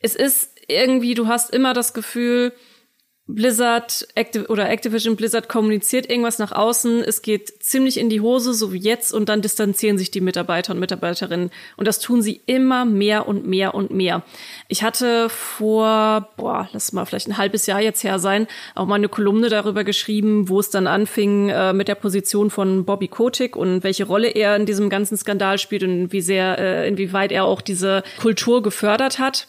[0.00, 2.52] es ist irgendwie, du hast immer das Gefühl,
[3.28, 8.54] Blizzard Activ oder Activision Blizzard kommuniziert irgendwas nach außen, es geht ziemlich in die Hose,
[8.54, 11.50] so wie jetzt, und dann distanzieren sich die Mitarbeiter und Mitarbeiterinnen.
[11.76, 14.22] Und das tun sie immer mehr und mehr und mehr.
[14.68, 18.94] Ich hatte vor, boah, lass mal vielleicht ein halbes Jahr jetzt her sein, auch mal
[18.94, 23.56] eine Kolumne darüber geschrieben, wo es dann anfing äh, mit der Position von Bobby Kotick
[23.56, 27.44] und welche Rolle er in diesem ganzen Skandal spielt und wie sehr, äh, inwieweit er
[27.44, 29.48] auch diese Kultur gefördert hat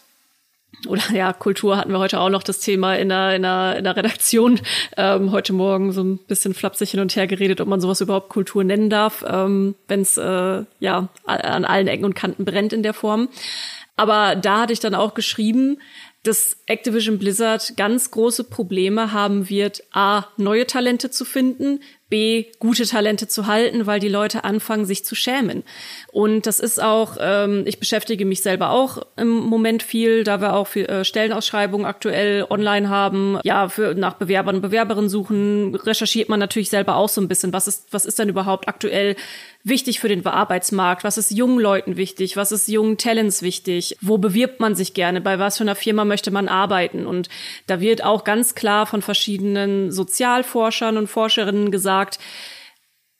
[0.87, 3.83] oder ja, Kultur hatten wir heute auch noch das Thema in der, in der, in
[3.83, 4.59] der Redaktion.
[4.95, 8.29] Ähm, heute Morgen so ein bisschen flapsig hin und her geredet, ob man sowas überhaupt
[8.29, 12.83] Kultur nennen darf, ähm, wenn es äh, ja an allen Ecken und Kanten brennt in
[12.83, 13.29] der Form.
[13.95, 15.79] Aber da hatte ich dann auch geschrieben,
[16.23, 21.79] dass Activision Blizzard ganz große Probleme haben wird, a, neue Talente zu finden,
[22.09, 25.63] B, gute Talente zu halten, weil die Leute anfangen, sich zu schämen.
[26.11, 30.53] Und das ist auch, ähm, ich beschäftige mich selber auch im Moment viel, da wir
[30.53, 33.39] auch für, äh, Stellenausschreibungen aktuell online haben.
[33.43, 37.51] Ja, für, nach Bewerbern und Bewerberinnen suchen, recherchiert man natürlich selber auch so ein bisschen,
[37.51, 39.15] was ist, was ist denn überhaupt aktuell
[39.67, 41.03] wichtig für den Arbeitsmarkt?
[41.03, 42.37] Was ist jungen Leuten wichtig?
[42.37, 43.97] Was ist jungen Talents wichtig?
[44.01, 45.21] Wo bewirbt man sich gerne?
[45.21, 47.05] Bei was für einer Firma möchte man arbeiten?
[47.05, 47.29] Und
[47.67, 52.19] da wird auch ganz klar von verschiedenen Sozialforschern und Forscherinnen gesagt,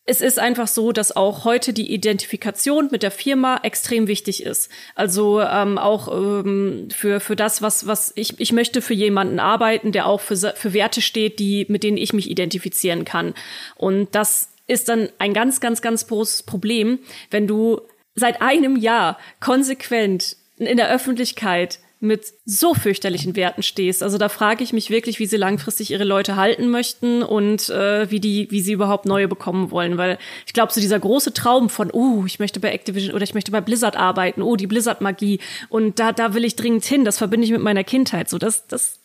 [0.10, 4.72] es ist einfach so, dass auch heute die Identifikation mit der Firma extrem wichtig ist.
[4.96, 9.92] Also ähm, auch ähm, für für das, was was ich ich möchte für jemanden arbeiten,
[9.92, 13.34] der auch für für Werte steht, die mit denen ich mich identifizieren kann.
[13.76, 17.00] Und das ist dann ein ganz, ganz, ganz großes Problem,
[17.32, 17.82] wenn du
[18.16, 24.04] seit einem Jahr konsequent in der Öffentlichkeit mit so fürchterlichen Werten stehst.
[24.04, 28.12] Also da frage ich mich wirklich, wie sie langfristig ihre Leute halten möchten und äh,
[28.12, 29.98] wie die, wie sie überhaupt neue bekommen wollen.
[29.98, 33.34] Weil ich glaube, so dieser große Traum von, oh, ich möchte bei Activision oder ich
[33.34, 37.18] möchte bei Blizzard arbeiten, oh, die Blizzard-Magie und da, da will ich dringend hin, das
[37.18, 38.30] verbinde ich mit meiner Kindheit.
[38.30, 39.00] So, das, das,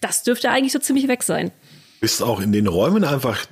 [0.00, 1.50] das dürfte eigentlich so ziemlich weg sein.
[2.00, 3.44] Bist auch in den Räumen einfach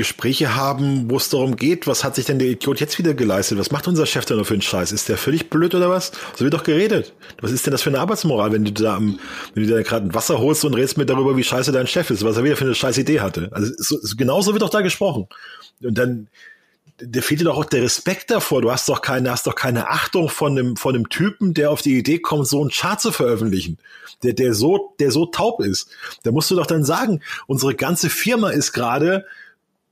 [0.00, 3.58] Gespräche haben, wo es darum geht, was hat sich denn der Idiot jetzt wieder geleistet?
[3.58, 4.92] Was macht unser Chef denn noch für einen Scheiß?
[4.92, 6.12] Ist der völlig blöd oder was?
[6.36, 7.12] So wird doch geredet.
[7.42, 9.18] Was ist denn das für eine Arbeitsmoral, wenn du da am,
[9.52, 12.08] wenn du da gerade ein Wasser holst und redest mit darüber, wie scheiße dein Chef
[12.08, 13.50] ist, was er wieder für eine scheiß Idee hatte?
[13.52, 15.26] Also so, so, genauso wird doch da gesprochen.
[15.82, 16.28] Und dann
[17.02, 18.62] der fehlt dir doch auch der Respekt davor.
[18.62, 21.82] Du hast doch keine, hast doch keine Achtung von einem, von einem Typen, der auf
[21.82, 23.78] die Idee kommt, so einen Chart zu veröffentlichen.
[24.22, 25.88] Der, der so, der so taub ist.
[26.22, 29.24] Da musst du doch dann sagen, unsere ganze Firma ist gerade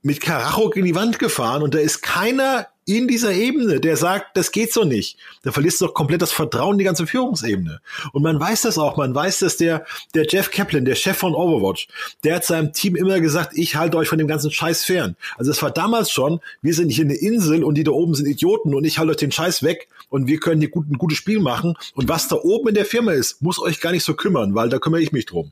[0.01, 4.35] mit Karacho in die Wand gefahren und da ist keiner in dieser Ebene, der sagt,
[4.35, 5.19] das geht so nicht.
[5.43, 7.81] Da verlierst du doch komplett das Vertrauen in die ganze Führungsebene.
[8.13, 9.85] Und man weiß das auch, man weiß, dass der,
[10.15, 11.87] der Jeff Kaplan, der Chef von Overwatch,
[12.23, 15.15] der hat seinem Team immer gesagt, ich halte euch von dem ganzen Scheiß fern.
[15.37, 18.25] Also es war damals schon, wir sind hier eine Insel und die da oben sind
[18.25, 21.19] Idioten und ich halte euch den Scheiß weg und wir können hier gut, ein gutes
[21.19, 21.75] Spiel machen.
[21.93, 24.69] Und was da oben in der Firma ist, muss euch gar nicht so kümmern, weil
[24.69, 25.51] da kümmere ich mich drum.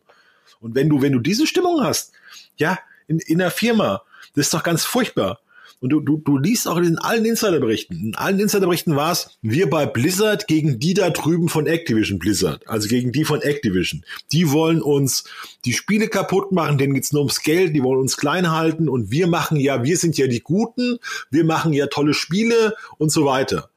[0.60, 2.14] Und wenn du, wenn du diese Stimmung hast,
[2.56, 4.02] ja, in, in der Firma,
[4.38, 5.40] das ist doch ganz furchtbar.
[5.80, 8.00] Und du, du, du liest auch in allen Insiderberichten.
[8.00, 12.68] In allen Insiderberichten war es, wir bei Blizzard gegen die da drüben von Activision Blizzard.
[12.68, 14.04] Also gegen die von Activision.
[14.32, 15.26] Die wollen uns
[15.66, 19.12] die Spiele kaputt machen, denen geht's nur ums Geld, die wollen uns klein halten und
[19.12, 20.98] wir machen ja, wir sind ja die Guten,
[21.30, 23.70] wir machen ja tolle Spiele und so weiter.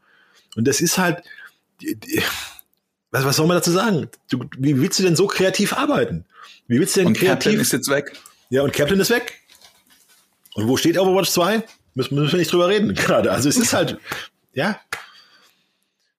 [0.56, 1.22] Und das ist halt,
[3.10, 4.08] was, was soll man dazu sagen?
[4.30, 6.24] Du, wie willst du denn so kreativ arbeiten?
[6.66, 7.44] Wie willst du denn und kreativ?
[7.44, 8.12] Kaplan ist jetzt weg.
[8.48, 9.40] Ja, und Kaplan ist weg.
[10.54, 11.62] Und wo steht Overwatch 2?
[11.94, 13.32] Müssen, müssen wir nicht drüber reden gerade.
[13.32, 13.98] Also es ist halt,
[14.52, 14.80] ja,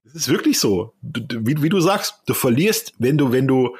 [0.05, 0.93] es ist wirklich so.
[1.01, 3.75] Du, wie, wie du sagst, du verlierst, wenn du, wenn du,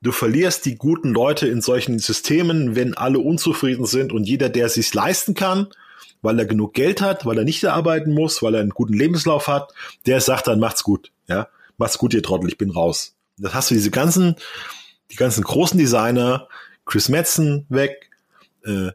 [0.00, 4.66] du verlierst die guten Leute in solchen Systemen, wenn alle unzufrieden sind und jeder, der
[4.66, 5.68] es sich leisten kann,
[6.22, 9.46] weil er genug Geld hat, weil er nicht arbeiten muss, weil er einen guten Lebenslauf
[9.46, 9.72] hat,
[10.06, 13.14] der sagt dann, macht's gut, ja, macht's gut, ihr Trottel, ich bin raus.
[13.36, 14.36] Das hast du diese ganzen,
[15.10, 16.48] die ganzen großen Designer,
[16.86, 18.10] Chris Metzen weg,
[18.64, 18.90] äh,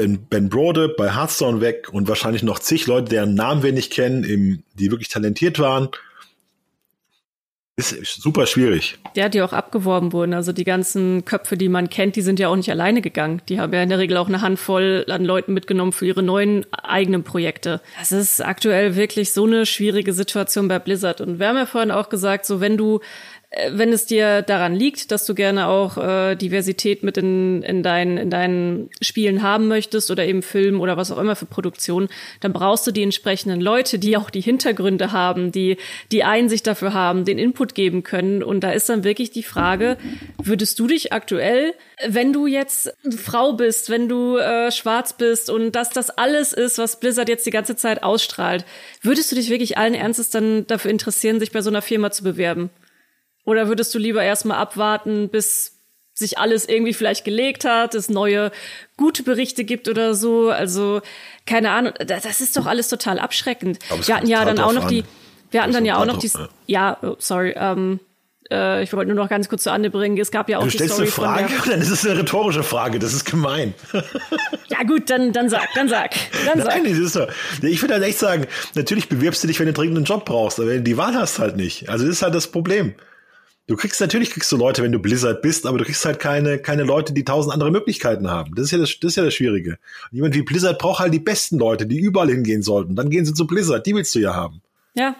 [0.00, 3.92] Ben, ben Brode bei Hearthstone weg und wahrscheinlich noch zig Leute, deren Namen wir nicht
[3.92, 5.90] kennen, im, die wirklich talentiert waren
[7.80, 8.98] ist super schwierig.
[9.14, 10.34] Ja, die auch abgeworben wurden.
[10.34, 13.42] Also die ganzen Köpfe, die man kennt, die sind ja auch nicht alleine gegangen.
[13.48, 16.66] Die haben ja in der Regel auch eine Handvoll an Leuten mitgenommen für ihre neuen
[16.72, 17.80] eigenen Projekte.
[17.98, 21.20] Das ist aktuell wirklich so eine schwierige Situation bei Blizzard.
[21.20, 23.00] Und wir haben ja vorhin auch gesagt, so wenn du
[23.70, 28.16] wenn es dir daran liegt, dass du gerne auch äh, Diversität mit in, in, deinen,
[28.16, 32.52] in deinen Spielen haben möchtest oder eben Film oder was auch immer für Produktion, dann
[32.52, 35.78] brauchst du die entsprechenden Leute, die auch die Hintergründe haben, die
[36.12, 38.44] die Einsicht dafür haben, den Input geben können.
[38.44, 39.96] Und da ist dann wirklich die Frage,
[40.40, 41.74] würdest du dich aktuell,
[42.06, 46.78] wenn du jetzt Frau bist, wenn du äh, schwarz bist und dass das alles ist,
[46.78, 48.64] was Blizzard jetzt die ganze Zeit ausstrahlt,
[49.02, 52.22] würdest du dich wirklich allen Ernstes dann dafür interessieren, sich bei so einer Firma zu
[52.22, 52.70] bewerben?
[53.44, 55.76] Oder würdest du lieber erstmal abwarten, bis
[56.14, 58.52] sich alles irgendwie vielleicht gelegt hat, es neue
[58.96, 60.50] gute Berichte gibt oder so?
[60.50, 61.00] Also,
[61.46, 63.78] keine Ahnung, das ist doch alles total abschreckend.
[64.04, 64.88] Wir hatten ja dann auch noch an.
[64.88, 65.04] die,
[65.50, 66.30] wir hatten dann ja auch noch die,
[66.66, 68.00] ja, oh, sorry, ähm,
[68.50, 70.18] äh, ich wollte nur noch ganz kurz zu Ende bringen.
[70.18, 72.62] Es gab ja auch du stellst die Story eine Frage, dann ist es eine rhetorische
[72.62, 72.98] Frage.
[72.98, 73.74] Das ist gemein.
[74.68, 76.12] ja gut, dann dann sag, dann sag,
[76.46, 76.84] dann Nein, sag.
[76.84, 77.26] Das ist so.
[77.62, 80.58] Ich würde halt echt sagen, natürlich bewirbst du dich, wenn du dringend einen Job brauchst,
[80.58, 81.88] aber die Wahl hast halt nicht.
[81.88, 82.94] Also das ist halt das Problem.
[83.66, 86.58] Du kriegst natürlich kriegst du Leute, wenn du Blizzard bist, aber du kriegst halt keine,
[86.58, 88.54] keine Leute, die tausend andere Möglichkeiten haben.
[88.56, 89.78] Das ist ja das, das ist ja das Schwierige.
[90.10, 92.96] Und jemand wie Blizzard braucht halt die besten Leute, die überall hingehen sollten.
[92.96, 94.60] Dann gehen sie zu Blizzard, die willst du ja haben.
[94.94, 95.14] Ja.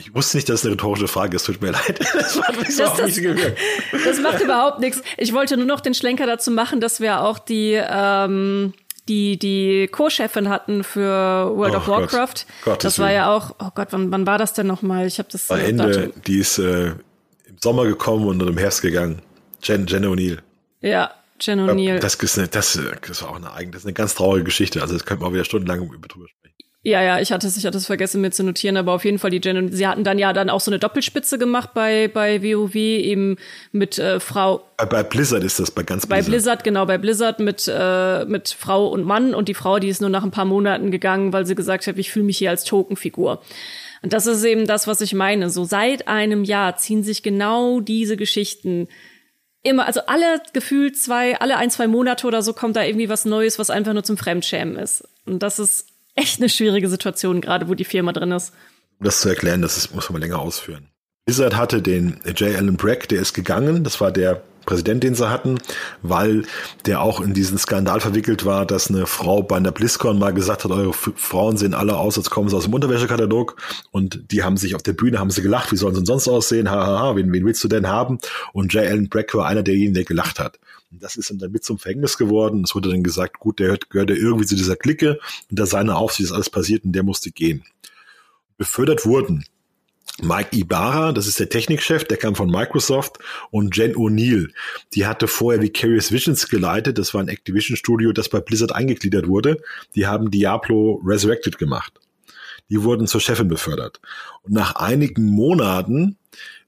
[0.00, 1.98] Ich wusste nicht, dass es eine rhetorische Frage ist, tut mir leid.
[1.98, 3.20] Das, das, das,
[4.04, 5.02] das macht überhaupt nichts.
[5.16, 8.74] Ich wollte nur noch den Schlenker dazu machen, dass wir auch die ähm,
[9.08, 12.46] die die Co-Chefin hatten für World oh of Warcraft.
[12.64, 15.06] Gott, das war ja auch, oh Gott, wann, wann war das denn nochmal?
[15.06, 15.50] Ich habe das.
[15.50, 19.22] Am Ende, die ist äh, im Sommer gekommen und dann im Herbst gegangen.
[19.62, 20.38] Jen, Jen O'Neill.
[20.80, 21.98] Ja, Jen O'Neill.
[21.98, 24.82] Das ist, eine, das, das ist auch eine eigene, das ist eine ganz traurige Geschichte.
[24.82, 26.54] Also das könnte man auch wieder stundenlang drüber sprechen.
[26.88, 29.18] Ja, ja, ich hatte es, ich hatte es vergessen mir zu notieren, aber auf jeden
[29.18, 29.70] Fall die Jen.
[29.70, 33.36] Sie hatten dann ja dann auch so eine Doppelspitze gemacht bei bei WoW eben
[33.72, 34.64] mit äh, Frau.
[34.78, 36.24] Bei, bei Blizzard ist das bei ganz Blizzard.
[36.24, 39.88] Bei Blizzard genau, bei Blizzard mit äh, mit Frau und Mann und die Frau, die
[39.88, 42.48] ist nur nach ein paar Monaten gegangen, weil sie gesagt hat, ich fühle mich hier
[42.48, 43.42] als Tokenfigur.
[44.00, 45.50] Und das ist eben das, was ich meine.
[45.50, 48.88] So seit einem Jahr ziehen sich genau diese Geschichten
[49.62, 53.26] immer, also alle gefühlt zwei, alle ein, zwei Monate oder so kommt da irgendwie was
[53.26, 55.06] Neues, was einfach nur zum Fremdschämen ist.
[55.26, 58.52] Und das ist echt eine schwierige Situation, gerade wo die Firma drin ist.
[58.98, 60.88] Um das zu erklären, das ist, muss man länger ausführen.
[61.24, 62.56] Blizzard hatte den J.
[62.56, 63.84] Allen Brack, der ist gegangen.
[63.84, 65.58] Das war der Präsident, den sie hatten,
[66.02, 66.44] weil
[66.84, 70.64] der auch in diesen Skandal verwickelt war, dass eine Frau bei einer BlizzCon mal gesagt
[70.64, 73.56] hat, eure Frauen sehen alle aus, als kommen sie aus dem Unterwäschekatalog.
[73.92, 76.28] Und die haben sich auf der Bühne, haben sie gelacht, wie sollen sie denn sonst
[76.28, 76.70] aussehen?
[76.70, 78.18] Hahaha, ha, ha, wen, wen willst du denn haben?
[78.52, 78.86] Und J.
[78.86, 80.58] Allen Brack war einer derjenigen, der gelacht hat.
[80.90, 82.64] Und das ist dann mit zum Verhängnis geworden.
[82.64, 85.18] Es wurde dann gesagt, gut, der gehört irgendwie zu dieser Clique.
[85.50, 87.64] Unter seiner Aufsicht ist alles passiert und der musste gehen.
[88.56, 89.44] Befördert wurden
[90.20, 93.18] Mike Ibarra, das ist der Technikchef, der kam von Microsoft,
[93.50, 94.50] und Jen O'Neill,
[94.92, 99.62] die hatte vorher Vicarious Visions geleitet, das war ein Activision-Studio, das bei Blizzard eingegliedert wurde.
[99.94, 102.00] Die haben Diablo Resurrected gemacht.
[102.68, 104.00] Die wurden zur Chefin befördert.
[104.42, 106.16] Und nach einigen Monaten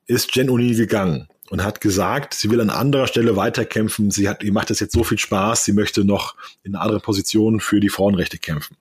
[0.06, 4.10] ist Jen O'Neill gegangen und hat gesagt, sie will an anderer Stelle weiterkämpfen.
[4.10, 7.02] Sie hat, ihr macht das jetzt so viel Spaß, sie möchte noch in einer anderen
[7.02, 8.76] Position für die Frauenrechte kämpfen.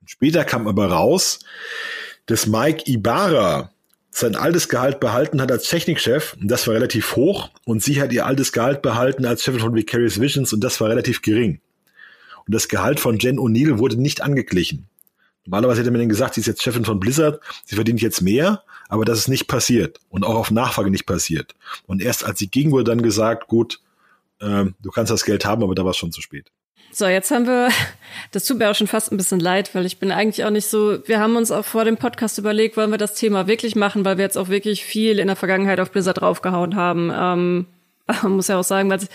[0.00, 1.40] Und später kam aber raus,
[2.26, 3.70] dass Mike Ibarra
[4.10, 8.12] sein altes Gehalt behalten hat als Technikchef und das war relativ hoch und sie hat
[8.12, 11.60] ihr altes Gehalt behalten als Chefin von Vicarious Visions und das war relativ gering.
[12.46, 14.86] Und das Gehalt von Jen O'Neill wurde nicht angeglichen.
[15.46, 18.62] Normalerweise hätte man dann gesagt, sie ist jetzt Chefin von Blizzard, sie verdient jetzt mehr,
[18.88, 21.54] aber das ist nicht passiert und auch auf Nachfrage nicht passiert.
[21.86, 23.80] Und erst als sie ging, wurde dann gesagt, gut,
[24.40, 26.50] äh, du kannst das Geld haben, aber da war es schon zu spät.
[26.92, 27.68] So, jetzt haben wir,
[28.30, 30.66] das tut mir auch schon fast ein bisschen leid, weil ich bin eigentlich auch nicht
[30.66, 34.04] so, wir haben uns auch vor dem Podcast überlegt, wollen wir das Thema wirklich machen,
[34.04, 37.12] weil wir jetzt auch wirklich viel in der Vergangenheit auf Blizzard draufgehauen haben.
[37.14, 37.66] Ähm,
[38.22, 39.08] man muss ja auch sagen, weil die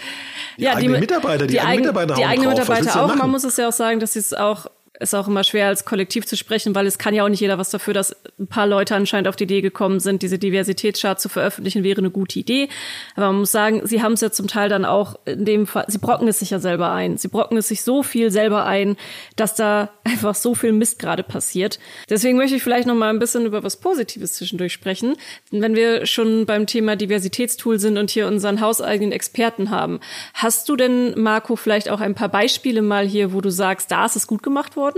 [0.58, 3.16] ja, die Mitarbeiter, die, die eigenen Mitarbeiter, die eigenen Mitarbeiter auch.
[3.16, 4.66] Man muss es ja auch sagen, dass sie es auch
[5.00, 7.58] ist auch immer schwer als Kollektiv zu sprechen, weil es kann ja auch nicht jeder
[7.58, 11.30] was dafür, dass ein paar Leute anscheinend auf die Idee gekommen sind, diese Diversitätschart zu
[11.30, 12.68] veröffentlichen, wäre eine gute Idee.
[13.16, 15.86] Aber man muss sagen, sie haben es ja zum Teil dann auch in dem Fall,
[15.88, 17.18] sie brocken es sich ja selber ein.
[17.18, 18.98] Sie brocken es sich so viel selber ein,
[19.38, 21.80] dass da einfach so viel Mist gerade passiert.
[22.10, 25.16] Deswegen möchte ich vielleicht noch mal ein bisschen über was Positives zwischendurch sprechen.
[25.50, 30.02] Wenn wir schon beim Thema Diversitätstool sind und hier unseren hauseigenen Experten haben,
[30.34, 34.06] hast du denn, Marco, vielleicht auch ein paar Beispiele mal hier, wo du sagst, da
[34.06, 34.89] ist es gut gemacht worden?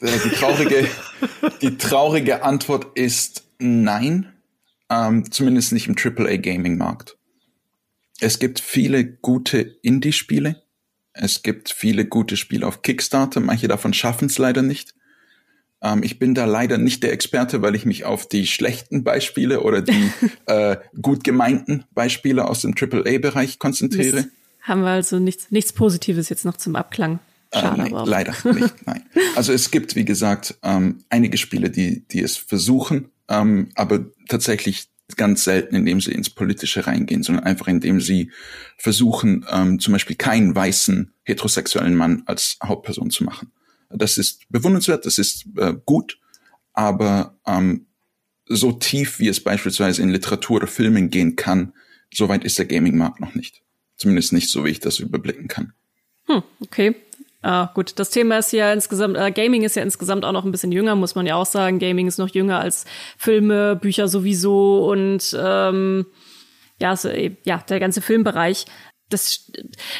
[0.00, 0.88] Die traurige,
[1.62, 4.32] die traurige Antwort ist nein.
[4.88, 7.16] Ähm, zumindest nicht im AAA Gaming Markt.
[8.18, 10.62] Es gibt viele gute Indie-Spiele.
[11.12, 13.40] Es gibt viele gute Spiele auf Kickstarter.
[13.40, 14.94] Manche davon schaffen es leider nicht.
[15.82, 19.60] Ähm, ich bin da leider nicht der Experte, weil ich mich auf die schlechten Beispiele
[19.60, 20.10] oder die
[20.46, 24.16] äh, gut gemeinten Beispiele aus dem AAA-Bereich konzentriere.
[24.16, 24.26] Das
[24.62, 27.20] haben wir also nichts, nichts Positives jetzt noch zum Abklang.
[27.52, 28.74] Schade, äh, nein, leider nicht.
[28.86, 29.02] Nein.
[29.34, 34.88] Also es gibt, wie gesagt, ähm, einige Spiele, die, die es versuchen, ähm, aber tatsächlich
[35.16, 38.30] ganz selten, indem sie ins Politische reingehen, sondern einfach indem sie
[38.76, 43.50] versuchen, ähm, zum Beispiel keinen weißen heterosexuellen Mann als Hauptperson zu machen.
[43.90, 46.20] Das ist bewundernswert, das ist äh, gut,
[46.72, 47.86] aber ähm,
[48.46, 51.72] so tief, wie es beispielsweise in Literatur oder Filmen gehen kann,
[52.12, 53.62] so weit ist der Gaming-Markt noch nicht.
[53.96, 55.72] Zumindest nicht so, wie ich das überblicken kann.
[56.26, 56.94] Hm, okay.
[57.42, 60.52] Ah, gut, das Thema ist ja insgesamt, äh, Gaming ist ja insgesamt auch noch ein
[60.52, 61.78] bisschen jünger, muss man ja auch sagen.
[61.78, 62.84] Gaming ist noch jünger als
[63.16, 66.04] Filme, Bücher sowieso und ähm,
[66.78, 68.66] ja, so, ja, der ganze Filmbereich.
[69.08, 69.50] Das,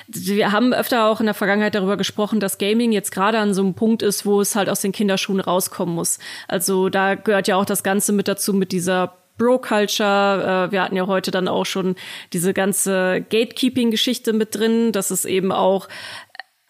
[0.06, 3.62] wir haben öfter auch in der Vergangenheit darüber gesprochen, dass Gaming jetzt gerade an so
[3.62, 6.18] einem Punkt ist, wo es halt aus den Kinderschuhen rauskommen muss.
[6.46, 10.68] Also da gehört ja auch das Ganze mit dazu, mit dieser Bro-Culture.
[10.68, 11.96] Äh, wir hatten ja heute dann auch schon
[12.32, 15.88] diese ganze Gatekeeping-Geschichte mit drin, dass es eben auch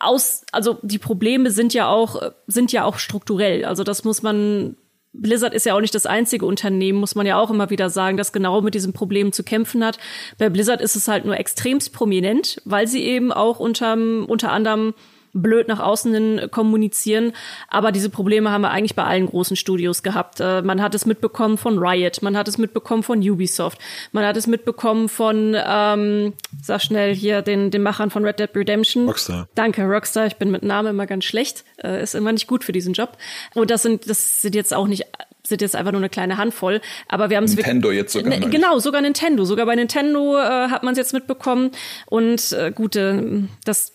[0.01, 3.65] aus, also die Probleme sind ja auch, sind ja auch strukturell.
[3.65, 4.77] Also das muss man
[5.13, 8.17] Blizzard ist ja auch nicht das einzige Unternehmen, muss man ja auch immer wieder sagen,
[8.17, 9.99] das genau mit diesem Problem zu kämpfen hat.
[10.39, 14.95] Bei Blizzard ist es halt nur extremst prominent, weil sie eben auch unter, unter anderem
[15.33, 17.33] blöd nach außen hin kommunizieren.
[17.69, 20.41] Aber diese Probleme haben wir eigentlich bei allen großen Studios gehabt.
[20.41, 23.79] Äh, man hat es mitbekommen von Riot, man hat es mitbekommen von Ubisoft,
[24.13, 28.51] man hat es mitbekommen von, ähm, sag schnell hier, den, den Machern von Red Dead
[28.55, 29.07] Redemption.
[29.07, 29.49] Rockstar.
[29.55, 30.27] Danke, Rockstar.
[30.27, 31.65] Ich bin mit Namen immer ganz schlecht.
[31.83, 33.17] Äh, ist immer nicht gut für diesen Job.
[33.55, 35.07] Und das sind, das sind jetzt auch nicht
[35.51, 38.49] sind jetzt einfach nur eine kleine Handvoll, aber wir haben es Nintendo jetzt sogar ne,
[38.49, 41.73] genau sogar Nintendo, sogar bei Nintendo äh, hat man es jetzt mitbekommen
[42.07, 43.93] und äh, gute, das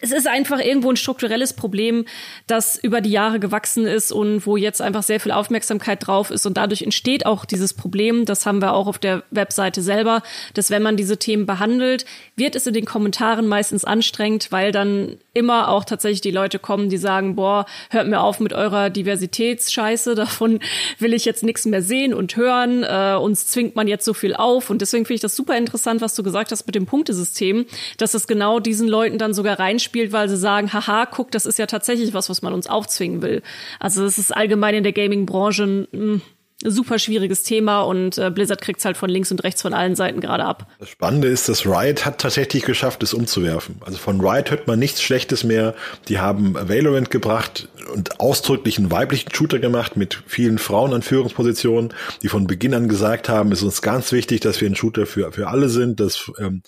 [0.00, 2.04] es ist einfach irgendwo ein strukturelles Problem,
[2.46, 6.46] das über die Jahre gewachsen ist und wo jetzt einfach sehr viel Aufmerksamkeit drauf ist.
[6.46, 10.22] Und dadurch entsteht auch dieses Problem, das haben wir auch auf der Webseite selber,
[10.52, 12.04] dass wenn man diese Themen behandelt,
[12.36, 16.88] wird es in den Kommentaren meistens anstrengend, weil dann immer auch tatsächlich die Leute kommen,
[16.88, 20.60] die sagen, boah, hört mir auf mit eurer Diversitätsscheiße, davon
[20.98, 24.34] will ich jetzt nichts mehr sehen und hören, äh, uns zwingt man jetzt so viel
[24.34, 24.70] auf.
[24.70, 27.66] Und deswegen finde ich das super interessant, was du gesagt hast mit dem Punktesystem,
[27.98, 31.46] dass es genau diesen Leuten dann sogar reinspielt, spielt, weil sie sagen, haha, guck, das
[31.46, 33.42] ist ja tatsächlich was, was man uns aufzwingen will.
[33.78, 36.22] Also das ist allgemein in der Gaming-Branche ein hm,
[36.70, 40.20] super schwieriges Thema und äh, Blizzard kriegt's halt von links und rechts von allen Seiten
[40.20, 40.66] gerade ab.
[40.78, 43.76] Das Spannende ist, dass Riot hat tatsächlich geschafft, es umzuwerfen.
[43.84, 45.74] Also von Riot hört man nichts Schlechtes mehr.
[46.08, 51.92] Die haben Valorant gebracht und ausdrücklich einen weiblichen Shooter gemacht mit vielen Frauen an Führungspositionen,
[52.22, 55.06] die von Beginn an gesagt haben, es ist uns ganz wichtig, dass wir ein Shooter
[55.06, 56.62] für, für alle sind, dass ähm,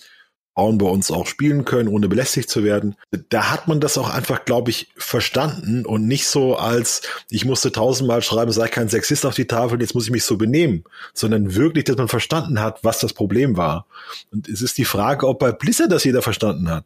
[0.57, 2.95] Frauen bei uns auch spielen können, ohne belästigt zu werden.
[3.29, 7.71] Da hat man das auch einfach, glaube ich, verstanden und nicht so als, ich musste
[7.71, 10.83] tausendmal schreiben, sei kein Sexist auf die Tafel, jetzt muss ich mich so benehmen,
[11.13, 13.85] sondern wirklich, dass man verstanden hat, was das Problem war.
[14.31, 16.85] Und es ist die Frage, ob bei Blizzard das jeder verstanden hat.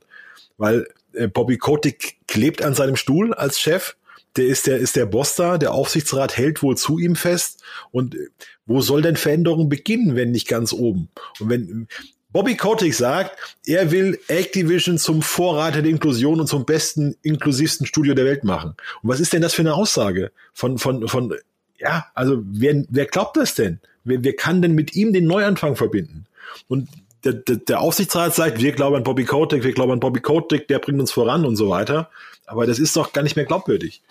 [0.58, 3.96] Weil äh, Bobby Kotick klebt an seinem Stuhl als Chef,
[4.36, 7.64] der ist der, ist der Boss da, der Aufsichtsrat hält wohl zu ihm fest.
[7.92, 8.28] Und äh,
[8.66, 11.08] wo soll denn Veränderung beginnen, wenn nicht ganz oben?
[11.40, 11.88] Und wenn,
[12.34, 18.14] Bobby Kotick sagt, er will Activision zum Vorreiter der Inklusion und zum besten, inklusivsten Studio
[18.14, 18.76] der Welt machen.
[19.02, 20.32] Und was ist denn das für eine Aussage?
[20.54, 21.34] Von, von, von,
[21.78, 23.80] ja, also wer, wer glaubt das denn?
[24.04, 26.26] Wer, wer kann denn mit ihm den Neuanfang verbinden?
[26.68, 26.88] Und
[27.24, 30.68] der, der, der Aufsichtsrat sagt, wir glauben an Bobby Kotick, wir glauben an Bobby Kotick,
[30.68, 32.10] der bringt uns voran und so weiter.
[32.46, 34.02] Aber das ist doch gar nicht mehr glaubwürdig.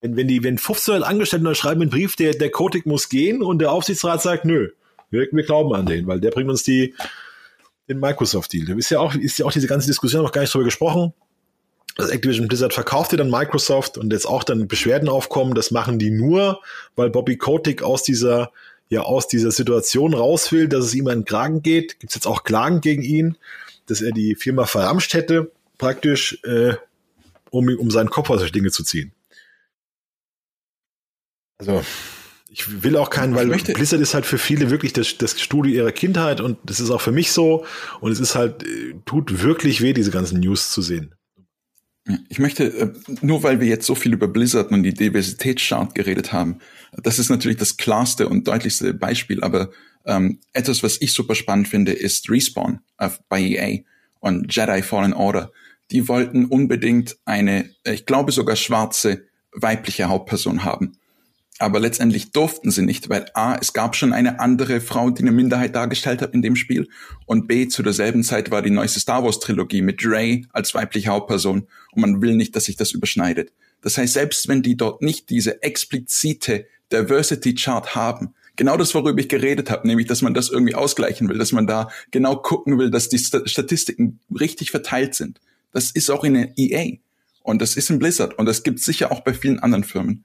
[0.00, 3.58] Wenn, wenn die, wenn 15 Angestellte schreiben einen Brief, der, der Kotick muss gehen und
[3.58, 4.68] der Aufsichtsrat sagt, nö,
[5.10, 6.94] wir, wir glauben an den, weil der bringt uns die,
[7.88, 8.66] den Microsoft-Deal.
[8.66, 11.12] Da ist ja auch, ist ja auch diese ganze Diskussion noch gar nicht drüber gesprochen.
[11.96, 16.10] Das Activision Blizzard verkaufte dann Microsoft und jetzt auch dann Beschwerden aufkommen, das machen die
[16.10, 16.60] nur,
[16.94, 18.52] weil Bobby Kotick aus dieser,
[18.88, 21.98] ja, aus dieser Situation raus will, dass es ihm an den Kragen geht.
[21.98, 23.36] Gibt es jetzt auch Klagen gegen ihn,
[23.86, 26.74] dass er die Firma verramscht hätte, praktisch, äh,
[27.50, 29.12] um, um seinen Kopf aus der Dinge zu ziehen.
[31.58, 31.82] Also,
[32.50, 35.92] ich will auch keinen, weil Blizzard ist halt für viele wirklich das, das Studio ihrer
[35.92, 37.64] Kindheit und das ist auch für mich so.
[38.00, 41.14] Und es ist halt, äh, tut wirklich weh, diese ganzen News zu sehen.
[42.30, 46.32] Ich möchte, äh, nur weil wir jetzt so viel über Blizzard und die Diversitätschart geredet
[46.32, 46.58] haben,
[46.92, 49.70] das ist natürlich das klarste und deutlichste Beispiel, aber
[50.06, 52.80] ähm, etwas, was ich super spannend finde, ist Respawn
[53.28, 53.80] bei EA
[54.20, 55.52] und Jedi Fallen Order.
[55.90, 60.98] Die wollten unbedingt eine, ich glaube sogar schwarze weibliche Hauptperson haben
[61.58, 65.32] aber letztendlich durften sie nicht, weil A, es gab schon eine andere Frau, die eine
[65.32, 66.88] Minderheit dargestellt hat in dem Spiel
[67.26, 71.10] und B, zu derselben Zeit war die neueste Star Wars Trilogie mit Rey als weibliche
[71.10, 73.52] Hauptperson und man will nicht, dass sich das überschneidet.
[73.82, 79.20] Das heißt, selbst wenn die dort nicht diese explizite Diversity Chart haben, genau das, worüber
[79.20, 82.78] ich geredet habe, nämlich, dass man das irgendwie ausgleichen will, dass man da genau gucken
[82.78, 85.40] will, dass die Statistiken richtig verteilt sind.
[85.72, 86.98] Das ist auch in der EA
[87.42, 90.24] und das ist in Blizzard und das gibt sicher auch bei vielen anderen Firmen.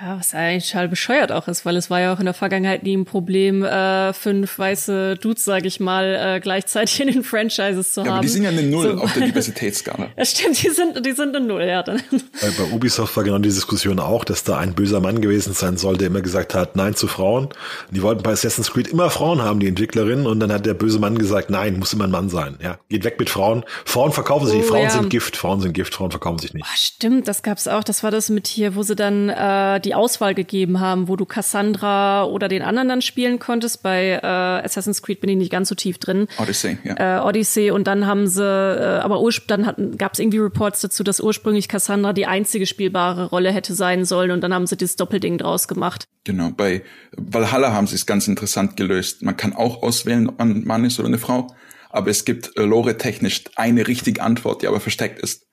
[0.00, 2.84] Ja, was eigentlich total bescheuert auch ist, weil es war ja auch in der Vergangenheit
[2.84, 7.94] nie ein Problem, äh, fünf weiße Dudes, sage ich mal, äh, gleichzeitig in den Franchises
[7.94, 8.12] zu ja, haben.
[8.14, 9.02] Aber die sind ja eine Null so.
[9.02, 10.10] auf der Diversitätsskala.
[10.16, 11.82] ja, stimmt, die sind, die sind eine Null, ja.
[11.82, 12.00] Dann.
[12.40, 15.76] Bei, bei Ubisoft war genau die Diskussion auch, dass da ein böser Mann gewesen sein
[15.76, 17.46] soll, der immer gesagt hat, nein zu Frauen.
[17.46, 20.74] Und die wollten bei Assassin's Creed immer Frauen haben, die Entwicklerinnen, und dann hat der
[20.74, 22.56] böse Mann gesagt, nein, muss immer ein Mann sein.
[22.62, 23.64] Ja, geht weg mit Frauen.
[23.84, 24.90] Frauen verkaufen sich, oh, Frauen ja.
[24.90, 26.64] sind Gift, Frauen sind Gift, Frauen verkaufen sich nicht.
[26.64, 27.82] Oh, stimmt, das gab's auch.
[27.82, 31.24] Das war das mit hier, wo sie dann äh, die Auswahl gegeben haben, wo du
[31.24, 33.82] Cassandra oder den anderen dann spielen konntest.
[33.82, 36.26] Bei äh, Assassin's Creed bin ich nicht ganz so tief drin.
[36.38, 37.18] Odyssey, ja.
[37.18, 41.20] Äh, Odyssey und dann haben sie, äh, aber dann gab es irgendwie Reports dazu, dass
[41.20, 45.38] ursprünglich Cassandra die einzige spielbare Rolle hätte sein sollen und dann haben sie das Doppelding
[45.38, 46.04] draus gemacht.
[46.24, 46.82] Genau, bei
[47.16, 49.22] Valhalla haben sie es ganz interessant gelöst.
[49.22, 51.46] Man kann auch auswählen, ob man ein Mann ist oder eine Frau,
[51.90, 55.47] aber es gibt äh, lore-technisch eine richtige Antwort, die aber versteckt ist.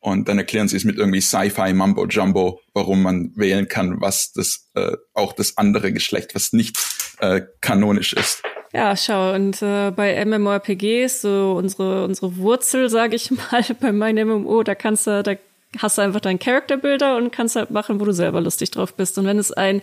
[0.00, 4.32] Und dann erklären sie es mit irgendwie Sci-Fi, Mumbo Jumbo, warum man wählen kann, was
[4.32, 6.76] das äh, auch das andere Geschlecht, was nicht
[7.20, 8.42] äh, kanonisch ist.
[8.72, 14.28] Ja, schau, und äh, bei MMORPGs, so unsere, unsere Wurzel, sage ich mal, bei meinem
[14.28, 15.34] MMO, da kannst du, da
[15.78, 18.94] hast du einfach deinen Character Builder und kannst halt machen, wo du selber lustig drauf
[18.94, 19.18] bist.
[19.18, 19.82] Und wenn es ein,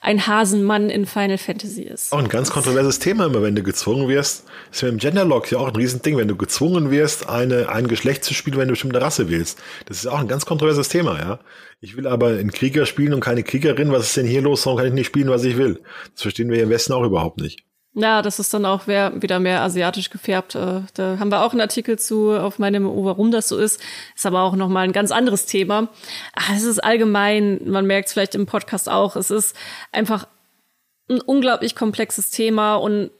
[0.00, 2.12] ein Hasenmann in Final Fantasy ist.
[2.12, 4.44] Auch ein ganz kontroverses Thema immer, wenn du gezwungen wirst.
[4.70, 8.24] ist ja im Genderlock ja auch ein Riesending, wenn du gezwungen wirst, eine, ein Geschlecht
[8.24, 9.58] zu spielen, wenn du bestimmte Rasse willst.
[9.86, 11.38] Das ist auch ein ganz kontroverses Thema, ja.
[11.80, 13.92] Ich will aber einen Krieger spielen und keine Kriegerin.
[13.92, 14.66] Was ist denn hier los?
[14.66, 15.80] Warum kann ich nicht spielen, was ich will?
[16.14, 17.67] Das verstehen wir im Westen auch überhaupt nicht.
[17.94, 20.54] Ja, das ist dann auch wieder mehr asiatisch gefärbt.
[20.54, 23.80] Äh, da haben wir auch einen Artikel zu auf meinem O, warum das so ist.
[24.14, 25.88] Ist aber auch nochmal ein ganz anderes Thema.
[26.54, 29.56] Es ist allgemein, man merkt es vielleicht im Podcast auch, es ist
[29.90, 30.28] einfach
[31.10, 33.10] ein unglaublich komplexes Thema und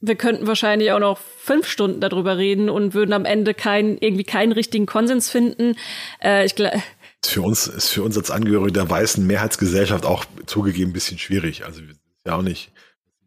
[0.00, 4.24] wir könnten wahrscheinlich auch noch fünf Stunden darüber reden und würden am Ende keinen, irgendwie
[4.24, 5.76] keinen richtigen Konsens finden.
[6.22, 6.82] Äh, ich glaube,
[7.24, 11.64] für uns ist für uns als Angehörige der weißen Mehrheitsgesellschaft auch zugegeben ein bisschen schwierig.
[11.64, 11.80] Also
[12.26, 12.70] ja auch nicht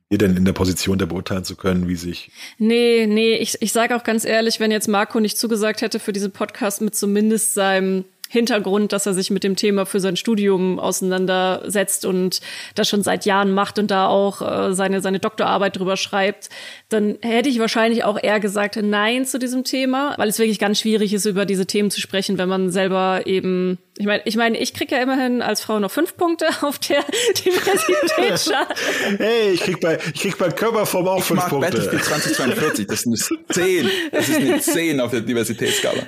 [0.10, 2.32] ihr denn in der Position, der beurteilen zu können, wie sich.
[2.58, 6.14] Nee, nee, ich, ich sage auch ganz ehrlich, wenn jetzt Marco nicht zugesagt hätte für
[6.14, 10.80] diesen Podcast mit zumindest seinem Hintergrund, dass er sich mit dem Thema für sein Studium
[10.80, 12.41] auseinandersetzt und
[12.75, 16.49] das schon seit Jahren macht und da auch äh, seine, seine Doktorarbeit drüber schreibt,
[16.89, 20.80] dann hätte ich wahrscheinlich auch eher gesagt Nein zu diesem Thema, weil es wirklich ganz
[20.80, 24.57] schwierig ist, über diese Themen zu sprechen, wenn man selber eben, ich meine, ich meine,
[24.57, 27.03] ich krieg ja immerhin als Frau noch fünf Punkte auf der
[27.45, 28.73] Diversitätschart.
[29.17, 31.71] hey, ich krieg bei, ich krieg bei Körperform auch ich fünf mag Punkte.
[31.71, 33.89] Battlefield 2042, das ist eine 10.
[34.11, 36.03] Das ist eine 10 auf der Diversitätsskala.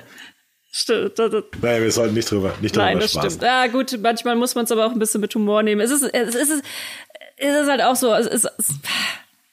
[0.72, 1.18] Stimmt.
[1.62, 3.42] Naja, wir sollten nicht drüber, nicht drüber Nein, das stimmt.
[3.42, 5.80] Ja, gut, manchmal muss man es aber auch ein bisschen mit Humor nehmen.
[5.80, 6.62] Es ist, es ist,
[7.36, 8.74] es ist halt auch so, es ist, es,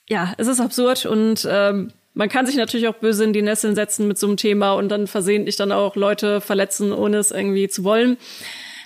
[0.08, 3.76] ja, es ist absurd und ähm, man kann sich natürlich auch böse in die Nesseln
[3.76, 7.68] setzen mit so einem Thema und dann versehentlich dann auch Leute verletzen, ohne es irgendwie
[7.68, 8.18] zu wollen.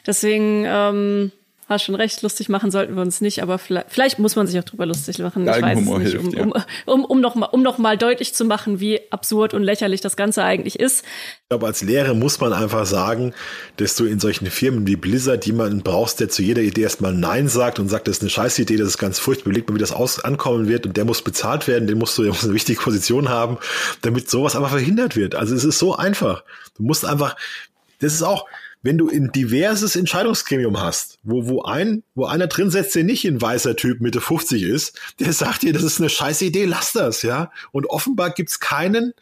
[0.06, 1.32] Deswegen, ähm,
[1.72, 4.60] hast schon recht, lustig machen sollten wir uns nicht, aber vielleicht, vielleicht muss man sich
[4.60, 5.48] auch drüber lustig machen.
[5.48, 7.98] Ich weiß Humor es nicht, hilft, um, um, um, um, noch mal, um noch mal
[7.98, 11.04] deutlich zu machen, wie absurd und lächerlich das Ganze eigentlich ist.
[11.04, 13.34] Ich glaube, als Lehrer muss man einfach sagen,
[13.78, 17.48] dass du in solchen Firmen wie Blizzard jemanden brauchst, der zu jeder Idee erstmal Nein
[17.48, 19.80] sagt und sagt, das ist eine scheiß Idee, das ist ganz furchtbar, überlegt mal, wie
[19.80, 22.54] das aus ankommen wird und der muss bezahlt werden, den musst du, der muss eine
[22.54, 23.58] wichtige Position haben,
[24.02, 25.36] damit sowas einfach verhindert wird.
[25.36, 26.44] Also es ist so einfach.
[26.78, 27.36] Du musst einfach,
[28.00, 28.46] das ist auch,
[28.84, 33.26] wenn du ein diverses Entscheidungsgremium hast, wo, wo ein, wo einer drin setzt, der nicht
[33.26, 36.94] ein weißer Typ Mitte 50 ist, der sagt dir, das ist eine scheiß Idee, lass
[36.94, 37.52] das, ja.
[37.72, 39.14] Und offenbar gibt's keinen,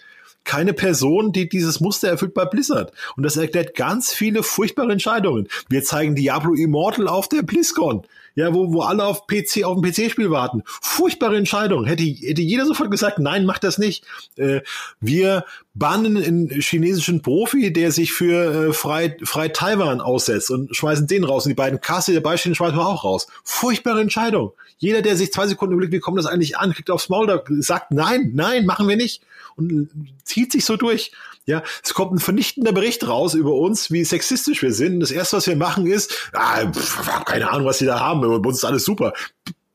[0.43, 2.93] keine Person, die dieses Muster erfüllt bei Blizzard.
[3.15, 5.47] Und das erklärt ganz viele furchtbare Entscheidungen.
[5.67, 8.03] Wir zeigen Diablo Immortal auf der BlizzCon.
[8.39, 10.63] Ja, wo, wo alle auf PC, auf ein PC-Spiel warten.
[10.65, 11.83] Furchtbare Entscheidung.
[11.83, 14.05] Hätte, hätte jeder sofort gesagt, nein, mach das nicht.
[14.37, 14.61] Äh,
[15.01, 21.05] wir bannen einen chinesischen Profi, der sich für äh, frei, frei Taiwan aussetzt und schmeißen
[21.05, 21.45] den raus.
[21.45, 23.27] Und die beiden Kasse, die dabei stehen, schmeißen wir auch raus.
[23.43, 24.53] Furchtbare Entscheidung.
[24.77, 27.91] Jeder, der sich zwei Sekunden überlegt, wie kommt das eigentlich an, kriegt aufs Maul, sagt
[27.91, 29.21] nein, nein, machen wir nicht.
[29.57, 29.89] Und
[30.23, 31.11] zieht sich so durch.
[31.49, 34.99] Ja, es kommt ein vernichtender Bericht raus über uns, wie sexistisch wir sind.
[34.99, 38.27] Das erste, was wir machen, ist, ah, pff, keine Ahnung, was sie da haben, bei
[38.27, 39.13] uns ist alles super.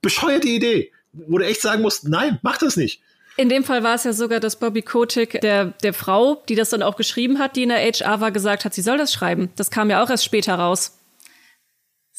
[0.01, 0.93] Bescheuerte Idee.
[1.13, 3.03] Wo du echt sagen musst, nein, mach das nicht.
[3.37, 6.71] In dem Fall war es ja sogar, dass Bobby Kotick der, der Frau, die das
[6.71, 9.51] dann auch geschrieben hat, die in der HR war, gesagt hat, sie soll das schreiben.
[9.57, 10.97] Das kam ja auch erst später raus.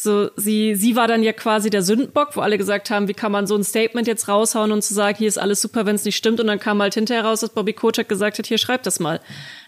[0.05, 3.31] So, sie, sie war dann ja quasi der Sündenbock, wo alle gesagt haben, wie kann
[3.31, 6.05] man so ein Statement jetzt raushauen und zu sagen, hier ist alles super, wenn es
[6.05, 6.39] nicht stimmt.
[6.39, 9.19] Und dann kam halt hinterher raus, dass Bobby Kotick gesagt hat, hier schreib das mal.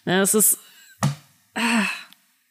[0.05, 0.59] Ja, das ist.
[1.55, 1.87] Ah.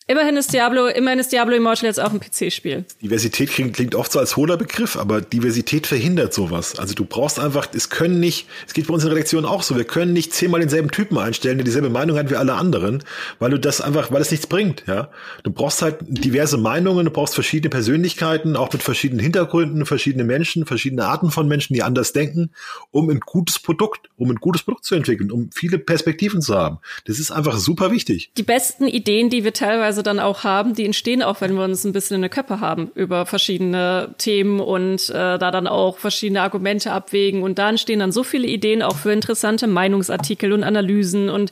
[0.08, 2.84] Immerhin ist Diablo, immerhin ist Diablo Immortal jetzt auch ein PC-Spiel.
[3.02, 6.78] Diversität klingt, klingt oft so als hohler Begriff, aber Diversität verhindert sowas.
[6.78, 9.64] Also du brauchst einfach, es können nicht, es geht bei uns in der Redaktion auch
[9.64, 13.02] so, wir können nicht zehnmal denselben Typen einstellen, der dieselbe Meinung hat wie alle anderen,
[13.40, 15.10] weil du das einfach, weil es nichts bringt, ja.
[15.42, 20.66] Du brauchst halt diverse Meinungen, du brauchst verschiedene Persönlichkeiten, auch mit verschiedenen Hintergründen, verschiedene Menschen,
[20.66, 22.52] verschiedene Arten von Menschen, die anders denken,
[22.92, 26.78] um ein gutes Produkt, um ein gutes Produkt zu entwickeln, um viele Perspektiven zu haben.
[27.06, 28.30] Das ist einfach super wichtig.
[28.36, 31.64] Die besten Ideen, die wir teilweise teilweise dann auch haben, die entstehen auch, wenn wir
[31.64, 35.98] uns ein bisschen in der Köppe haben über verschiedene Themen und äh, da dann auch
[35.98, 37.42] verschiedene Argumente abwägen.
[37.42, 41.50] Und da entstehen dann so viele Ideen auch für interessante Meinungsartikel und Analysen und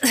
[0.00, 0.06] äh,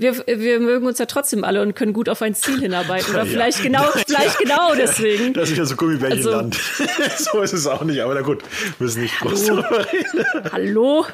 [0.00, 3.10] wir, wir mögen uns ja trotzdem alle und können gut auf ein Ziel hinarbeiten.
[3.10, 3.30] Oder ja.
[3.30, 4.46] vielleicht genau, vielleicht ja.
[4.46, 5.32] genau deswegen.
[5.34, 6.56] Das ist ja so Gummibärchenland.
[6.78, 8.44] Also, so ist es auch nicht, aber na gut,
[8.78, 10.52] müssen nicht groß darüber reden.
[10.52, 11.04] Hallo?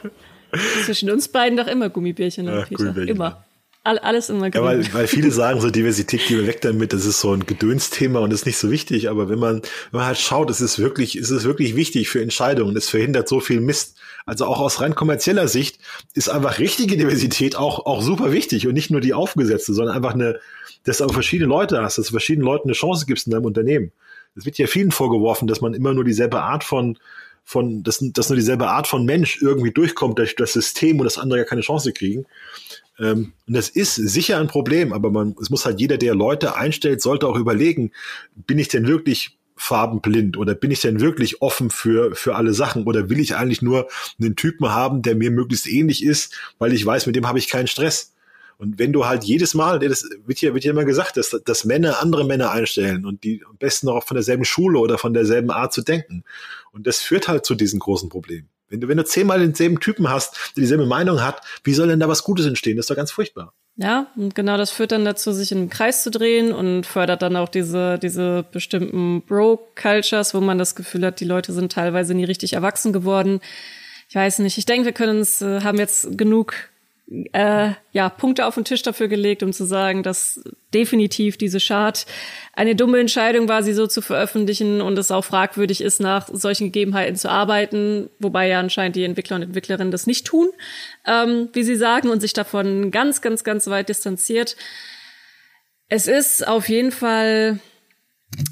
[0.85, 2.77] Zwischen uns beiden doch immer Gummibärchen, ja, Peter.
[2.77, 3.17] Gummibärchen.
[3.17, 3.45] Immer
[3.85, 4.53] alles immer.
[4.53, 8.21] Ja, weil, weil viele sagen so, Diversität wir weg damit, das ist so ein Gedönsthema
[8.21, 9.11] und ist nicht so wichtig.
[9.11, 9.57] Aber wenn man,
[9.91, 12.77] wenn man halt schaut, es ist wirklich, es ist wirklich wichtig für Entscheidungen.
[12.77, 13.97] Es verhindert so viel Mist.
[14.25, 15.79] Also auch aus rein kommerzieller Sicht
[16.15, 20.15] ist einfach richtige Diversität auch, auch super wichtig und nicht nur die aufgesetzte, sondern einfach
[20.15, 20.41] eine,
[20.85, 23.93] dass du verschiedene Leute hast, dass du verschiedenen Leuten eine Chance gibst in deinem Unternehmen.
[24.35, 26.99] Es wird ja vielen vorgeworfen, dass man immer nur dieselbe Art von,
[27.45, 31.19] von, dass, dass nur dieselbe Art von Mensch irgendwie durchkommt durch das System und das
[31.19, 32.27] andere ja keine Chance kriegen.
[32.99, 36.57] Ähm, und das ist sicher ein Problem, aber man, es muss halt jeder, der Leute
[36.57, 37.93] einstellt, sollte auch überlegen,
[38.35, 42.85] bin ich denn wirklich farbenblind oder bin ich denn wirklich offen für, für alle Sachen
[42.85, 43.89] oder will ich eigentlich nur
[44.21, 47.49] einen Typen haben, der mir möglichst ähnlich ist, weil ich weiß, mit dem habe ich
[47.49, 48.14] keinen Stress.
[48.59, 51.65] Und wenn du halt jedes Mal, das wird ja, wird ja immer gesagt, dass, dass
[51.65, 55.51] Männer andere Männer einstellen und die am besten auch von derselben Schule oder von derselben
[55.51, 56.25] Art zu denken.
[56.73, 58.49] Und das führt halt zu diesen großen Problemen.
[58.69, 62.01] Wenn du, wenn du zehnmal denselben Typen hast, der dieselbe Meinung hat, wie soll denn
[62.01, 62.77] da was Gutes entstehen?
[62.77, 63.53] Das ist doch ganz furchtbar.
[63.77, 67.23] Ja, und genau das führt dann dazu, sich in einen Kreis zu drehen und fördert
[67.23, 72.15] dann auch diese, diese bestimmten Bro-Cultures, wo man das Gefühl hat, die Leute sind teilweise
[72.15, 73.41] nie richtig erwachsen geworden.
[74.09, 74.59] Ich weiß nicht.
[74.59, 76.55] Ich denke, wir können uns, äh, haben jetzt genug
[77.33, 80.43] äh, ja, Punkte auf den Tisch dafür gelegt, um zu sagen, dass
[80.73, 82.07] definitiv diese Chart
[82.55, 86.67] eine dumme Entscheidung war, sie so zu veröffentlichen und es auch fragwürdig ist, nach solchen
[86.67, 90.49] Gegebenheiten zu arbeiten, wobei ja anscheinend die Entwickler und Entwicklerinnen das nicht tun,
[91.07, 94.57] ähm, wie sie sagen, und sich davon ganz, ganz, ganz weit distanziert.
[95.89, 97.61] Es ist auf jeden Fall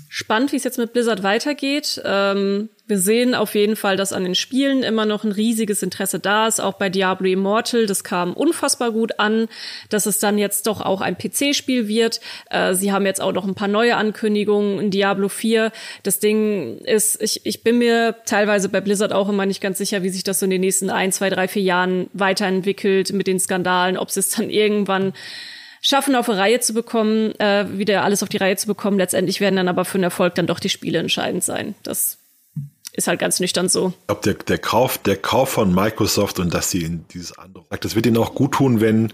[0.09, 2.01] spannend, wie es jetzt mit Blizzard weitergeht.
[2.05, 6.21] Ähm, wir sehen auf jeden Fall, dass an den Spielen immer noch ein riesiges Interesse
[6.21, 7.87] da ist, auch bei Diablo Immortal.
[7.87, 9.49] Das kam unfassbar gut an,
[9.89, 12.21] dass es dann jetzt doch auch ein PC-Spiel wird.
[12.51, 15.73] Äh, sie haben jetzt auch noch ein paar neue Ankündigungen in Diablo 4.
[16.03, 20.03] Das Ding ist, ich, ich bin mir teilweise bei Blizzard auch immer nicht ganz sicher,
[20.03, 23.41] wie sich das so in den nächsten ein, zwei, drei, vier Jahren weiterentwickelt mit den
[23.41, 25.15] Skandalen, ob es dann irgendwann
[25.81, 28.99] schaffen, auf eine Reihe zu bekommen, äh, wieder alles auf die Reihe zu bekommen.
[28.99, 31.75] Letztendlich werden dann aber für den Erfolg dann doch die Spiele entscheidend sein.
[31.83, 32.22] Das
[32.95, 33.95] ist halt ganz nüchtern so.
[34.01, 37.65] Ich glaube, der, der, Kauf, der Kauf von Microsoft und dass sie in dieses andere,
[37.81, 39.13] das wird ihnen auch gut tun, wenn,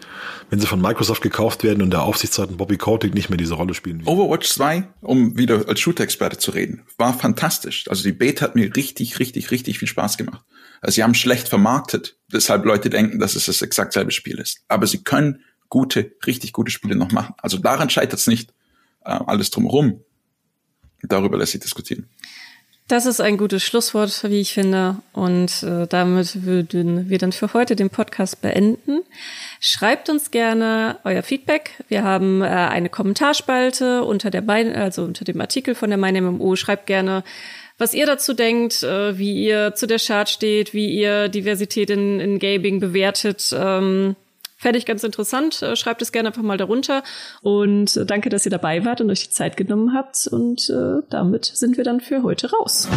[0.51, 3.75] wenn sie von Microsoft gekauft werden und der Aufsichtsrat Bobby Kotick nicht mehr diese Rolle
[3.75, 4.09] spielen wird.
[4.09, 7.87] Overwatch 2, um wieder als Shooter-Experte zu reden, war fantastisch.
[7.89, 10.45] Also die Beta hat mir richtig, richtig, richtig viel Spaß gemacht.
[10.81, 14.65] Also sie haben schlecht vermarktet, weshalb Leute denken, dass es das exakt selbe Spiel ist.
[14.67, 17.35] Aber sie können gute, richtig gute Spiele noch machen.
[17.39, 18.51] Also daran scheitert es nicht.
[19.05, 20.03] Äh, alles drumherum,
[21.03, 22.09] darüber lässt sich diskutieren.
[22.89, 24.97] Das ist ein gutes Schlusswort, wie ich finde.
[25.13, 29.01] Und äh, damit würden wir dann für heute den Podcast beenden.
[29.61, 31.73] Schreibt uns gerne euer Feedback.
[31.89, 36.57] Wir haben äh, eine Kommentarspalte unter der Bein also unter dem Artikel von der MeinMMO.
[36.57, 37.25] Schreibt gerne,
[37.77, 42.21] was ihr dazu denkt, äh, wie ihr zu der Chart steht, wie ihr Diversität in,
[42.21, 43.55] in Gaming bewertet.
[43.55, 44.17] Ähm,
[44.59, 45.63] Fände ich ganz interessant.
[45.63, 47.05] Äh, schreibt es gerne einfach mal darunter.
[47.43, 50.27] Und äh, danke, dass ihr dabei wart und euch die Zeit genommen habt.
[50.27, 52.89] Und äh, damit sind wir dann für heute raus.